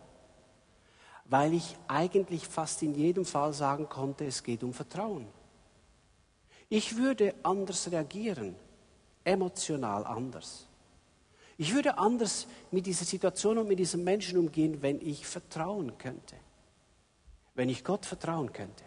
[1.26, 5.28] weil ich eigentlich fast in jedem Fall sagen konnte, es geht um Vertrauen.
[6.74, 8.56] Ich würde anders reagieren,
[9.24, 10.66] emotional anders.
[11.56, 16.36] Ich würde anders mit dieser Situation und mit diesem Menschen umgehen, wenn ich vertrauen könnte.
[17.54, 18.84] Wenn ich Gott vertrauen könnte.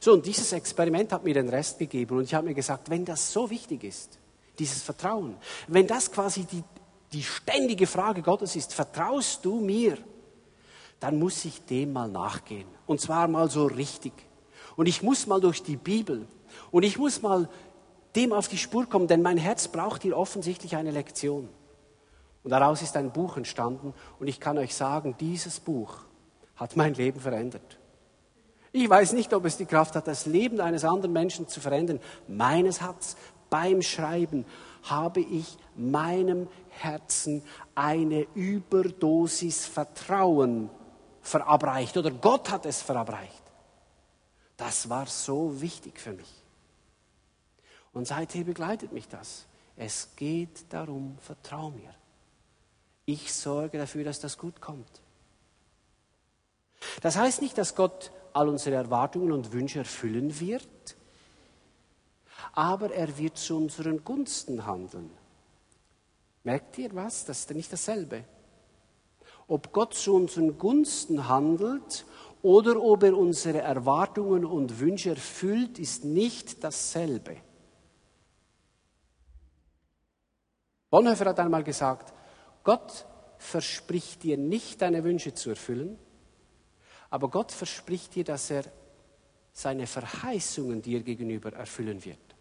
[0.00, 3.04] So, und dieses Experiment hat mir den Rest gegeben und ich habe mir gesagt, wenn
[3.04, 4.18] das so wichtig ist,
[4.58, 5.36] dieses Vertrauen,
[5.68, 6.64] wenn das quasi die,
[7.12, 9.98] die ständige Frage Gottes ist, vertraust du mir,
[10.98, 12.68] dann muss ich dem mal nachgehen.
[12.86, 14.14] Und zwar mal so richtig.
[14.76, 16.26] Und ich muss mal durch die Bibel
[16.70, 17.48] und ich muss mal
[18.16, 21.48] dem auf die Spur kommen, denn mein Herz braucht hier offensichtlich eine Lektion.
[22.42, 25.98] Und daraus ist ein Buch entstanden und ich kann euch sagen, dieses Buch
[26.56, 27.78] hat mein Leben verändert.
[28.70, 32.00] Ich weiß nicht, ob es die Kraft hat, das Leben eines anderen Menschen zu verändern.
[32.26, 33.16] Meines hat's.
[33.48, 34.46] Beim Schreiben
[34.82, 37.44] habe ich meinem Herzen
[37.76, 40.70] eine Überdosis Vertrauen
[41.20, 43.43] verabreicht oder Gott hat es verabreicht.
[44.56, 46.32] Das war so wichtig für mich.
[47.92, 49.46] Und seither begleitet mich das.
[49.76, 51.94] Es geht darum, vertrau mir.
[53.06, 55.02] Ich sorge dafür, dass das gut kommt.
[57.02, 60.96] Das heißt nicht, dass Gott all unsere Erwartungen und Wünsche erfüllen wird,
[62.52, 65.10] aber er wird zu unseren Gunsten handeln.
[66.42, 67.24] Merkt ihr was?
[67.24, 68.24] Das ist nicht dasselbe.
[69.46, 72.06] Ob Gott zu unseren Gunsten handelt
[72.44, 77.38] oder ob er unsere Erwartungen und Wünsche erfüllt, ist nicht dasselbe.
[80.90, 82.12] Bonhoeffer hat einmal gesagt,
[82.62, 83.06] Gott
[83.38, 85.98] verspricht dir nicht, deine Wünsche zu erfüllen,
[87.08, 88.64] aber Gott verspricht dir, dass er
[89.50, 92.33] seine Verheißungen dir gegenüber erfüllen wird.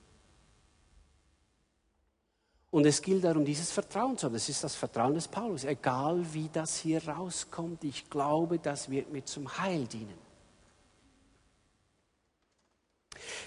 [2.74, 4.34] Und es gilt darum, dieses Vertrauen zu haben.
[4.34, 5.64] Das ist das Vertrauen des Paulus.
[5.64, 10.18] Egal wie das hier rauskommt, ich glaube, das wird mir zum Heil dienen.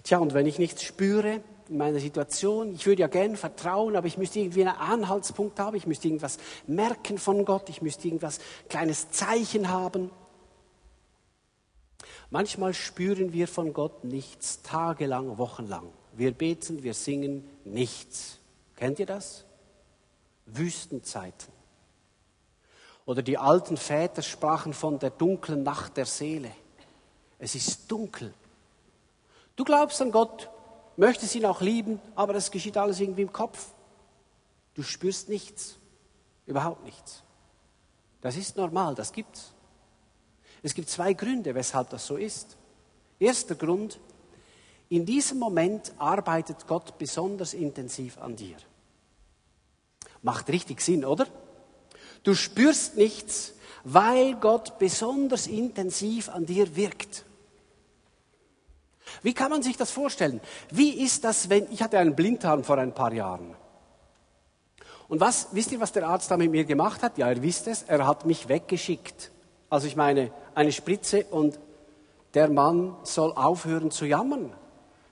[0.04, 2.76] Tja, und wenn ich nichts spüre, in meiner Situation.
[2.76, 5.76] Ich würde ja gern vertrauen, aber ich müsste irgendwie einen Anhaltspunkt haben.
[5.76, 7.68] Ich müsste irgendwas merken von Gott.
[7.68, 10.12] Ich müsste irgendwas kleines Zeichen haben.
[12.30, 15.88] Manchmal spüren wir von Gott nichts, tagelang, wochenlang.
[16.16, 18.38] Wir beten, wir singen nichts.
[18.76, 19.44] Kennt ihr das?
[20.44, 21.52] Wüstenzeiten.
[23.06, 26.50] Oder die alten Väter sprachen von der dunklen Nacht der Seele.
[27.38, 28.32] Es ist dunkel.
[29.54, 30.50] Du glaubst an Gott,
[30.96, 33.72] möchtest ihn auch lieben, aber das geschieht alles irgendwie im Kopf.
[34.74, 35.78] Du spürst nichts,
[36.46, 37.22] überhaupt nichts.
[38.20, 39.52] Das ist normal, das gibt's.
[40.62, 42.56] Es gibt zwei Gründe, weshalb das so ist.
[43.18, 44.00] Erster Grund,
[44.88, 48.56] in diesem Moment arbeitet Gott besonders intensiv an dir.
[50.22, 51.26] Macht richtig Sinn, oder?
[52.22, 57.24] Du spürst nichts, weil Gott besonders intensiv an dir wirkt.
[59.22, 60.40] Wie kann man sich das vorstellen?
[60.70, 63.54] Wie ist das, wenn ich hatte einen Blinddarm vor ein paar Jahren?
[65.08, 67.16] Und was, wisst ihr, was der Arzt da mit mir gemacht hat?
[67.16, 69.30] Ja, er wisst es, er hat mich weggeschickt.
[69.70, 71.58] Also ich meine, eine Spritze und
[72.34, 74.52] der Mann soll aufhören zu jammern,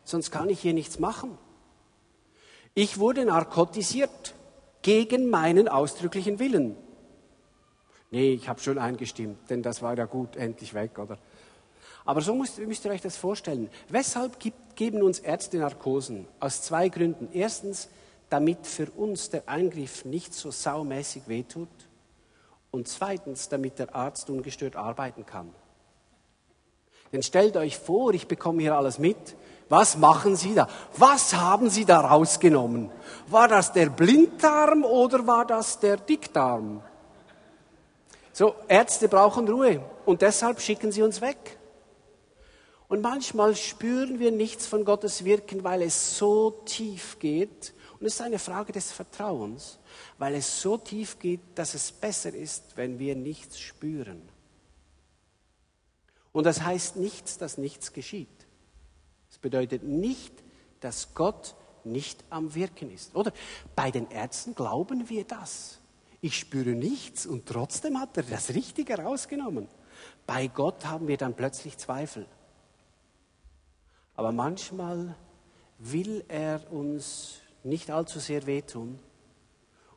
[0.05, 1.36] sonst kann ich hier nichts machen.
[2.74, 4.34] Ich wurde narkotisiert
[4.82, 6.76] gegen meinen ausdrücklichen Willen.
[8.11, 11.18] Nee, ich habe schon eingestimmt, denn das war ja gut, endlich weg, oder?
[12.05, 13.70] Aber so müsst, müsst ihr euch das vorstellen.
[13.88, 16.26] Weshalb gibt, geben uns Ärzte Narkosen?
[16.38, 17.28] Aus zwei Gründen.
[17.32, 17.88] Erstens,
[18.28, 21.68] damit für uns der Eingriff nicht so saumäßig wehtut.
[22.70, 25.55] Und zweitens, damit der Arzt ungestört arbeiten kann.
[27.15, 29.37] Denn stellt euch vor, ich bekomme hier alles mit.
[29.69, 30.69] Was machen Sie da?
[30.97, 32.91] Was haben Sie da rausgenommen?
[33.29, 36.83] War das der Blinddarm oder war das der Dickdarm?
[38.33, 41.57] So, Ärzte brauchen Ruhe und deshalb schicken sie uns weg.
[42.89, 47.75] Und manchmal spüren wir nichts von Gottes Wirken, weil es so tief geht.
[48.01, 49.79] Und es ist eine Frage des Vertrauens,
[50.19, 54.34] weil es so tief geht, dass es besser ist, wenn wir nichts spüren.
[56.35, 58.28] Und das heißt nichts, dass nichts geschieht.
[59.30, 60.32] Es bedeutet nicht,
[60.80, 61.55] dass Gott
[61.85, 63.14] nicht am Wirken ist.
[63.14, 63.32] Oder
[63.76, 65.78] bei den Ärzten glauben wir das.
[66.20, 69.68] Ich spüre nichts und trotzdem hat er das Richtige rausgenommen.
[70.26, 72.26] Bei Gott haben wir dann plötzlich Zweifel.
[74.16, 75.14] Aber manchmal
[75.78, 78.99] will er uns nicht allzu sehr wehtun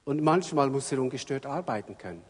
[0.06, 2.22] und manchmal muss er ungestört arbeiten können.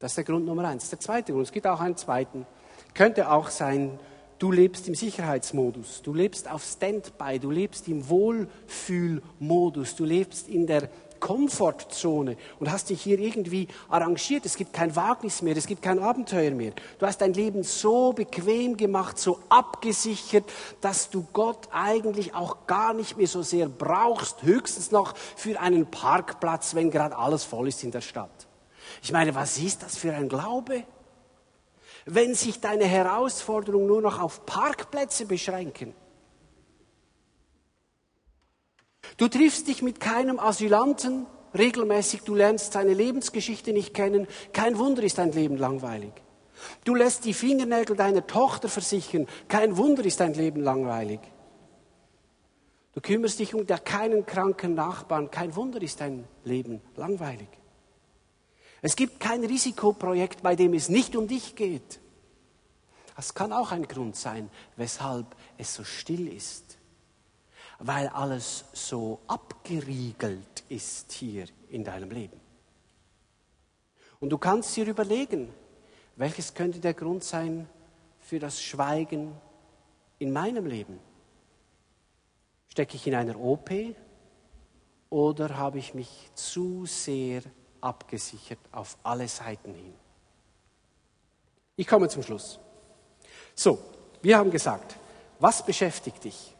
[0.00, 0.90] Das ist der Grund Nummer eins.
[0.90, 2.46] Der zweite Grund, es gibt auch einen zweiten,
[2.94, 3.98] könnte auch sein,
[4.38, 10.68] du lebst im Sicherheitsmodus, du lebst auf Standby, du lebst im Wohlfühlmodus, du lebst in
[10.68, 10.88] der
[11.18, 14.46] Komfortzone und hast dich hier irgendwie arrangiert.
[14.46, 16.74] Es gibt kein Wagnis mehr, es gibt kein Abenteuer mehr.
[17.00, 20.44] Du hast dein Leben so bequem gemacht, so abgesichert,
[20.80, 25.86] dass du Gott eigentlich auch gar nicht mehr so sehr brauchst, höchstens noch für einen
[25.86, 28.47] Parkplatz, wenn gerade alles voll ist in der Stadt.
[29.02, 30.84] Ich meine, was ist das für ein Glaube?
[32.04, 35.94] Wenn sich deine Herausforderungen nur noch auf Parkplätze beschränken.
[39.16, 41.26] Du triffst dich mit keinem Asylanten
[41.56, 44.26] regelmäßig, du lernst seine Lebensgeschichte nicht kennen.
[44.52, 46.12] Kein Wunder ist dein Leben langweilig.
[46.84, 49.26] Du lässt die Fingernägel deiner Tochter versichern.
[49.48, 51.20] Kein Wunder ist dein Leben langweilig.
[52.94, 55.30] Du kümmerst dich um keinen kranken Nachbarn.
[55.30, 57.48] Kein Wunder ist dein Leben langweilig.
[58.80, 62.00] Es gibt kein Risikoprojekt, bei dem es nicht um dich geht.
[63.16, 65.26] Das kann auch ein Grund sein, weshalb
[65.56, 66.78] es so still ist.
[67.80, 72.40] Weil alles so abgeriegelt ist hier in deinem Leben.
[74.20, 75.52] Und du kannst dir überlegen,
[76.16, 77.68] welches könnte der Grund sein
[78.20, 79.32] für das Schweigen
[80.18, 80.98] in meinem Leben?
[82.68, 83.70] Stecke ich in einer OP
[85.10, 87.42] oder habe ich mich zu sehr
[87.80, 89.94] abgesichert auf alle Seiten hin.
[91.76, 92.58] Ich komme zum Schluss.
[93.54, 93.78] So,
[94.22, 94.96] wir haben gesagt,
[95.38, 96.54] was beschäftigt dich?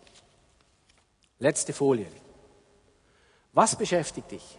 [1.39, 2.07] Letzte Folie.
[3.53, 4.59] Was beschäftigt dich?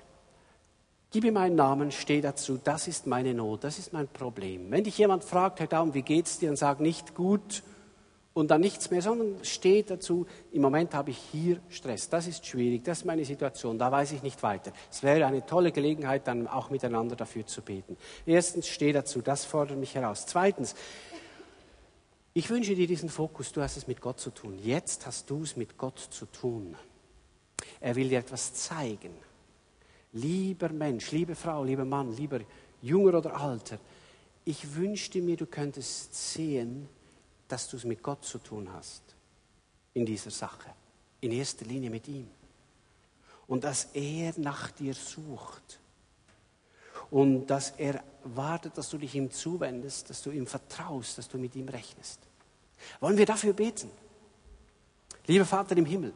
[1.11, 4.69] Gib ihm einen Namen, steh dazu, das ist meine Not, das ist mein Problem.
[4.69, 7.63] Wenn dich jemand fragt, Herr Daum, wie geht's dir, und sag nicht gut,
[8.33, 12.45] und dann nichts mehr, sondern steht dazu, im Moment habe ich hier Stress, das ist
[12.45, 14.71] schwierig, das ist meine Situation, da weiß ich nicht weiter.
[14.91, 17.97] Es wäre eine tolle Gelegenheit, dann auch miteinander dafür zu beten.
[18.25, 20.25] Erstens, steh dazu, das fordert mich heraus.
[20.27, 20.75] Zweitens,
[22.33, 24.59] ich wünsche dir diesen Fokus, du hast es mit Gott zu tun.
[24.63, 26.75] Jetzt hast du es mit Gott zu tun.
[27.81, 29.11] Er will dir etwas zeigen.
[30.13, 32.39] Lieber Mensch, liebe Frau, lieber Mann, lieber
[32.81, 33.79] Junger oder Alter,
[34.45, 36.87] ich wünschte mir, du könntest sehen,
[37.49, 39.03] dass du es mit Gott zu tun hast
[39.93, 40.69] in dieser Sache.
[41.19, 42.29] In erster Linie mit ihm.
[43.47, 45.79] Und dass er nach dir sucht.
[47.09, 51.37] Und dass er wartet, dass du dich ihm zuwendest, dass du ihm vertraust, dass du
[51.37, 52.19] mit ihm rechnest.
[52.99, 53.89] Wollen wir dafür beten?
[55.25, 56.13] Lieber Vater im Himmel,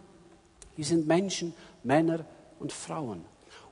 [0.75, 1.53] wir sind Menschen,
[1.83, 2.25] Männer
[2.59, 3.25] und Frauen.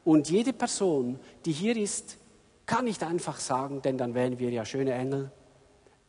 [0.04, 2.18] Und jede Person, die hier ist,
[2.66, 5.32] kann nicht einfach sagen, denn dann wären wir ja schöne Engel,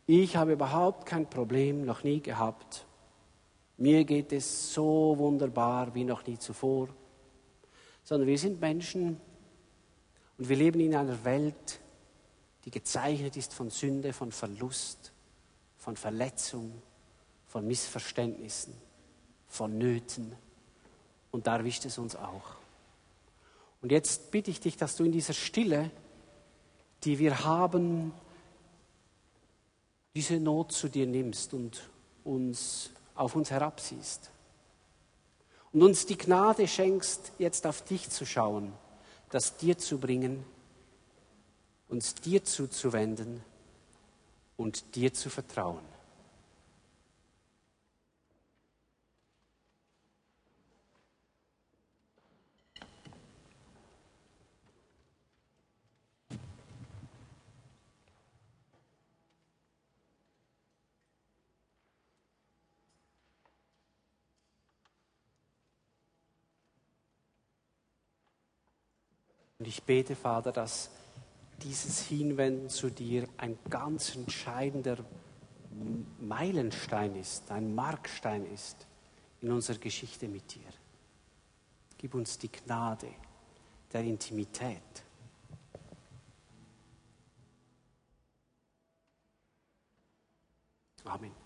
[0.05, 2.85] ich habe überhaupt kein Problem, noch nie gehabt.
[3.77, 6.89] Mir geht es so wunderbar wie noch nie zuvor.
[8.03, 9.19] Sondern wir sind Menschen
[10.37, 11.79] und wir leben in einer Welt,
[12.65, 15.11] die gezeichnet ist von Sünde, von Verlust,
[15.77, 16.81] von Verletzung,
[17.47, 18.73] von Missverständnissen,
[19.47, 20.35] von Nöten.
[21.31, 22.55] Und da erwischt es uns auch.
[23.81, 25.91] Und jetzt bitte ich dich, dass du in dieser Stille,
[27.03, 28.13] die wir haben,
[30.15, 31.89] diese Not zu dir nimmst und
[32.23, 34.29] uns auf uns herabsiehst.
[35.71, 38.73] Und uns die Gnade schenkst, jetzt auf dich zu schauen,
[39.29, 40.45] das dir zu bringen,
[41.89, 43.43] uns dir zuzuwenden
[44.55, 45.92] und dir zu vertrauen.
[69.63, 70.89] Und ich bete, Vater, dass
[71.61, 74.97] dieses Hinwenden zu dir ein ganz entscheidender
[76.19, 78.85] Meilenstein ist, ein Markstein ist
[79.39, 80.67] in unserer Geschichte mit dir.
[81.97, 83.07] Gib uns die Gnade
[83.93, 84.81] der Intimität.
[91.05, 91.42] Amen.